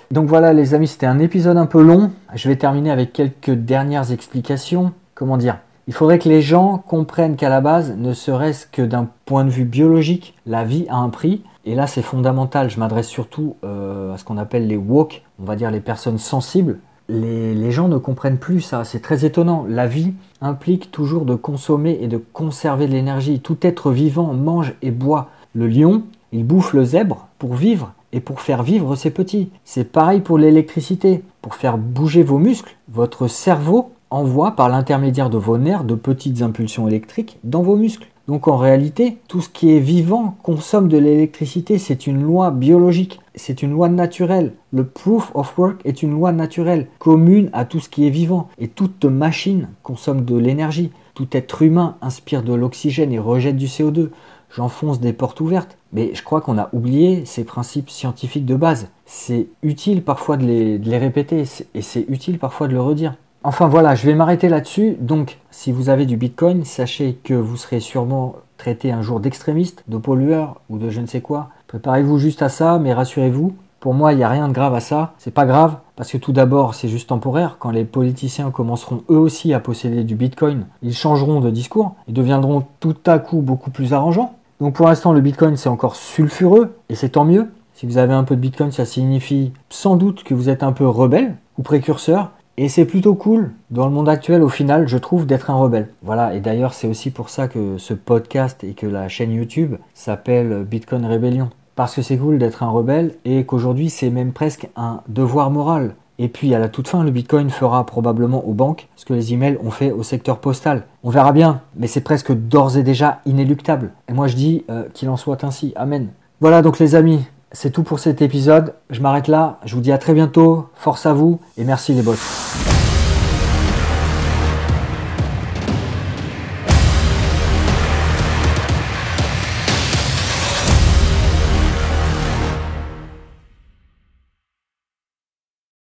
Donc 0.10 0.28
voilà 0.28 0.52
les 0.52 0.74
amis, 0.74 0.88
c'était 0.88 1.06
un 1.06 1.20
épisode 1.20 1.58
un 1.58 1.68
peu 1.68 1.80
long. 1.80 2.10
Je 2.34 2.50
vais 2.50 2.56
terminer 2.56 2.90
avec 2.90 3.14
quelques 3.14 3.52
dernières 3.52 4.12
explications. 4.12 4.94
Comment 5.14 5.38
dire? 5.38 5.60
Il 5.88 5.94
faudrait 5.94 6.18
que 6.18 6.28
les 6.28 6.42
gens 6.42 6.80
comprennent 6.80 7.36
qu'à 7.36 7.50
la 7.50 7.62
base, 7.62 7.96
ne 7.96 8.14
serait-ce 8.14 8.66
que 8.66 8.82
d'un 8.82 9.08
point 9.26 9.46
de 9.46 9.52
vue 9.52 9.66
biologique, 9.66 10.36
la 10.48 10.64
vie 10.64 10.88
a 10.90 10.96
un 10.96 11.10
prix. 11.10 11.44
Et 11.66 11.76
là, 11.76 11.86
c'est 11.86 12.02
fondamental. 12.02 12.72
Je 12.72 12.80
m'adresse 12.80 13.10
surtout 13.10 13.58
euh, 13.64 14.16
à 14.16 14.18
ce 14.18 14.24
qu'on 14.24 14.40
appelle 14.40 14.66
les 14.66 14.78
woke, 14.78 15.22
on 15.40 15.46
va 15.46 15.56
dire 15.56 15.70
les 15.70 15.82
personnes 15.82 16.18
sensibles. 16.18 16.80
Les, 17.10 17.72
gens 17.72 17.88
ne 17.88 17.98
comprennent 17.98 18.38
plus 18.38 18.62
ça. 18.62 18.84
C'est 18.84 19.02
très 19.02 19.26
étonnant. 19.26 19.66
La 19.68 19.88
vie 19.88 20.14
implique 20.42 20.92
toujours 20.92 21.26
de 21.26 21.36
consommer 21.36 21.98
et 22.02 22.08
de 22.08 22.18
conserver 22.18 22.88
de 22.88 22.92
l'énergie. 22.92 23.40
Tout 23.40 23.58
être 23.62 23.92
vivant 23.92 24.34
mange 24.34 24.76
et 24.82 24.92
boit. 24.92 25.30
Le 25.56 25.68
lion, 25.68 26.04
il 26.32 26.46
bouffe 26.46 26.74
le 26.74 26.84
zèbre 26.84 27.28
pour 27.40 27.56
vivre 27.56 27.94
et 28.14 28.20
pour 28.20 28.42
faire 28.42 28.62
vivre 28.62 28.96
ses 28.96 29.10
petits. 29.10 29.50
C'est 29.66 29.92
pareil 29.92 30.22
pour 30.22 30.38
l'électricité. 30.38 31.24
Pour 31.42 31.56
faire 31.56 31.78
bouger 31.78 32.22
vos 32.22 32.38
muscles, 32.38 32.76
votre 32.90 33.28
cerveau 33.28 33.92
envoie 34.12 34.52
par 34.52 34.70
l'intermédiaire 34.70 35.30
de 35.30 35.38
vos 35.38 35.58
nerfs 35.58 35.84
de 35.84 35.96
petites 35.96 36.42
impulsions 36.42 36.88
électriques 36.88 37.40
dans 37.44 37.62
vos 37.62 37.76
muscles. 37.76 38.08
Donc 38.28 38.48
en 38.48 38.58
réalité, 38.58 39.18
tout 39.28 39.42
ce 39.42 39.50
qui 39.50 39.76
est 39.76 39.80
vivant 39.80 40.36
consomme 40.44 40.88
de 40.88 41.00
l'électricité, 41.00 41.80
c'est 41.80 42.06
une 42.06 42.22
loi 42.22 42.52
biologique, 42.52 43.20
c'est 43.40 43.64
une 43.64 43.72
loi 43.72 43.90
naturelle. 43.90 44.54
Le 44.72 44.86
proof 44.86 45.32
of 45.34 45.58
work 45.58 45.82
est 45.86 46.04
une 46.04 46.12
loi 46.12 46.32
naturelle, 46.32 46.88
commune 47.00 47.50
à 47.54 47.66
tout 47.66 47.80
ce 47.80 47.90
qui 47.90 48.06
est 48.06 48.12
vivant. 48.12 48.50
Et 48.60 48.68
toute 48.68 49.06
machine 49.06 49.70
consomme 49.82 50.26
de 50.26 50.36
l'énergie. 50.36 50.92
Tout 51.16 51.28
être 51.32 51.62
humain 51.62 51.96
inspire 52.02 52.44
de 52.44 52.54
l'oxygène 52.54 53.12
et 53.12 53.20
rejette 53.20 53.58
du 53.58 53.68
CO2. 53.68 54.10
J'enfonce 54.56 55.00
des 55.00 55.14
portes 55.14 55.40
ouvertes. 55.40 55.78
Mais 55.94 56.12
je 56.14 56.22
crois 56.22 56.42
qu'on 56.42 56.58
a 56.58 56.70
oublié 56.74 57.26
ces 57.26 57.44
principes 57.44 57.90
scientifiques 57.90 58.46
de 58.46 58.56
base. 58.56 58.90
C'est 59.06 59.48
utile 59.64 60.04
parfois 60.04 60.38
de 60.38 60.46
les, 60.46 60.98
répéter 60.98 61.46
et 61.74 61.82
c'est 61.82 62.06
utile 62.10 62.38
parfois 62.40 62.68
de 62.68 62.74
le 62.74 62.82
redire. 62.82 63.16
Enfin 63.44 63.70
voilà, 63.70 63.96
je 63.96 64.06
vais 64.06 64.16
m'arrêter 64.16 64.50
là-dessus. 64.50 64.98
Donc, 65.00 65.40
si 65.50 65.72
vous 65.72 65.90
avez 65.90 66.06
du 66.06 66.18
Bitcoin, 66.18 66.66
sachez 66.66 67.18
que 67.24 67.34
vous 67.34 67.56
serez 67.56 67.80
sûrement 67.80 68.36
traité 68.58 68.92
un 68.92 69.02
jour 69.02 69.22
d'extrémiste, 69.22 69.86
de 69.88 69.98
pollueur 69.98 70.60
ou 70.70 70.78
de 70.78 70.90
je 70.90 71.00
ne 71.00 71.08
sais 71.08 71.22
quoi. 71.22 71.50
Préparez-vous 71.70 72.18
juste 72.18 72.42
à 72.42 72.50
ça, 72.50 72.80
mais 72.80 72.94
rassurez-vous, 72.94 73.54
pour 73.80 73.94
moi, 73.94 74.12
il 74.12 74.18
n'y 74.18 74.24
a 74.24 74.30
rien 74.30 74.48
de 74.48 74.54
grave 74.54 74.74
à 74.74 74.80
ça. 74.80 75.14
C'est 75.20 75.34
pas 75.34 75.46
grave, 75.46 75.78
parce 75.96 76.12
que 76.12 76.18
tout 76.18 76.32
d'abord, 76.32 76.74
c'est 76.74 76.88
juste 76.88 77.10
temporaire. 77.10 77.58
Quand 77.60 77.70
les 77.70 77.86
politiciens 77.86 78.50
commenceront 78.50 79.04
eux 79.12 79.20
aussi 79.20 79.54
à 79.54 79.60
posséder 79.60 80.04
du 80.04 80.16
Bitcoin, 80.16 80.66
ils 80.82 80.96
changeront 80.96 81.42
de 81.42 81.52
discours 81.52 81.94
et 82.08 82.12
deviendront 82.12 82.64
tout 82.80 82.98
à 83.06 83.20
coup 83.20 83.42
beaucoup 83.42 83.70
plus 83.70 83.94
arrangeants. 83.94 84.34
Donc 84.60 84.74
pour 84.74 84.88
l'instant, 84.88 85.14
le 85.14 85.22
Bitcoin, 85.22 85.58
c'est 85.58 85.70
encore 85.70 85.96
sulfureux, 85.96 86.76
et 86.90 86.96
c'est 86.96 87.10
tant 87.10 87.24
mieux. 87.24 87.50
Si 87.76 87.86
vous 87.86 88.00
avez 88.00 88.14
un 88.14 88.24
peu 88.24 88.36
de 88.36 88.42
Bitcoin, 88.42 88.72
ça 88.72 88.86
signifie 88.86 89.54
sans 89.70 89.96
doute 89.96 90.24
que 90.24 90.34
vous 90.34 90.50
êtes 90.50 90.64
un 90.64 90.72
peu 90.72 90.88
rebelle 90.88 91.36
ou 91.60 91.62
précurseur, 91.62 92.32
et 92.58 92.68
c'est 92.68 92.84
plutôt 92.84 93.14
cool 93.14 93.52
dans 93.70 93.86
le 93.86 93.94
monde 93.94 94.10
actuel 94.10 94.42
au 94.42 94.50
final, 94.50 94.88
je 94.88 94.98
trouve, 94.98 95.26
d'être 95.26 95.50
un 95.50 95.56
rebelle. 95.56 95.88
Voilà, 96.02 96.34
et 96.34 96.42
d'ailleurs 96.42 96.74
c'est 96.74 96.88
aussi 96.88 97.10
pour 97.10 97.30
ça 97.30 97.48
que 97.48 97.78
ce 97.78 97.94
podcast 97.94 98.66
et 98.66 98.74
que 98.74 98.86
la 98.86 99.08
chaîne 99.08 99.32
YouTube 99.32 99.76
s'appelle 99.94 100.66
Bitcoin 100.70 101.06
Rebellion. 101.06 101.52
Parce 101.80 101.96
que 101.96 102.02
c'est 102.02 102.18
cool 102.18 102.40
d'être 102.40 102.62
un 102.62 102.70
rebelle 102.70 103.16
et 103.24 103.46
qu'aujourd'hui 103.46 103.90
c'est 103.90 104.10
même 104.10 104.34
presque 104.34 104.68
un 104.76 105.00
devoir 105.08 105.50
moral. 105.50 105.96
Et 106.18 106.28
puis 106.28 106.54
à 106.54 106.60
la 106.60 106.68
toute 106.68 106.90
fin, 106.90 107.06
le 107.06 107.10
Bitcoin 107.10 107.50
fera 107.50 107.86
probablement 107.86 108.46
aux 108.46 108.52
banques 108.52 108.90
ce 108.98 109.06
que 109.06 109.14
les 109.14 109.32
emails 109.34 109.58
ont 109.64 109.72
fait 109.72 109.94
au 109.94 110.04
secteur 110.04 110.40
postal. 110.40 110.84
On 111.06 111.10
verra 111.10 111.32
bien, 111.32 111.62
mais 111.78 111.88
c'est 111.88 112.02
presque 112.02 112.34
d'ores 112.34 112.76
et 112.76 112.84
déjà 112.84 113.22
inéluctable. 113.26 113.92
Et 114.10 114.14
moi 114.14 114.28
je 114.28 114.36
dis 114.36 114.66
euh, 114.70 114.90
qu'il 114.94 115.08
en 115.08 115.16
soit 115.16 115.46
ainsi. 115.46 115.72
Amen. 115.78 116.10
Voilà 116.42 116.62
donc 116.62 116.80
les 116.80 116.96
amis, 116.96 117.22
c'est 117.54 117.72
tout 117.72 117.84
pour 117.84 118.00
cet 118.00 118.22
épisode. 118.22 118.74
Je 118.90 119.00
m'arrête 119.00 119.30
là. 119.30 119.62
Je 119.64 119.74
vous 119.74 119.82
dis 119.82 119.94
à 119.94 119.98
très 119.98 120.14
bientôt. 120.14 120.68
Force 120.76 121.06
à 121.06 121.14
vous 121.14 121.40
et 121.58 121.64
merci 121.64 121.94
les 121.94 122.02
boss. 122.02 122.79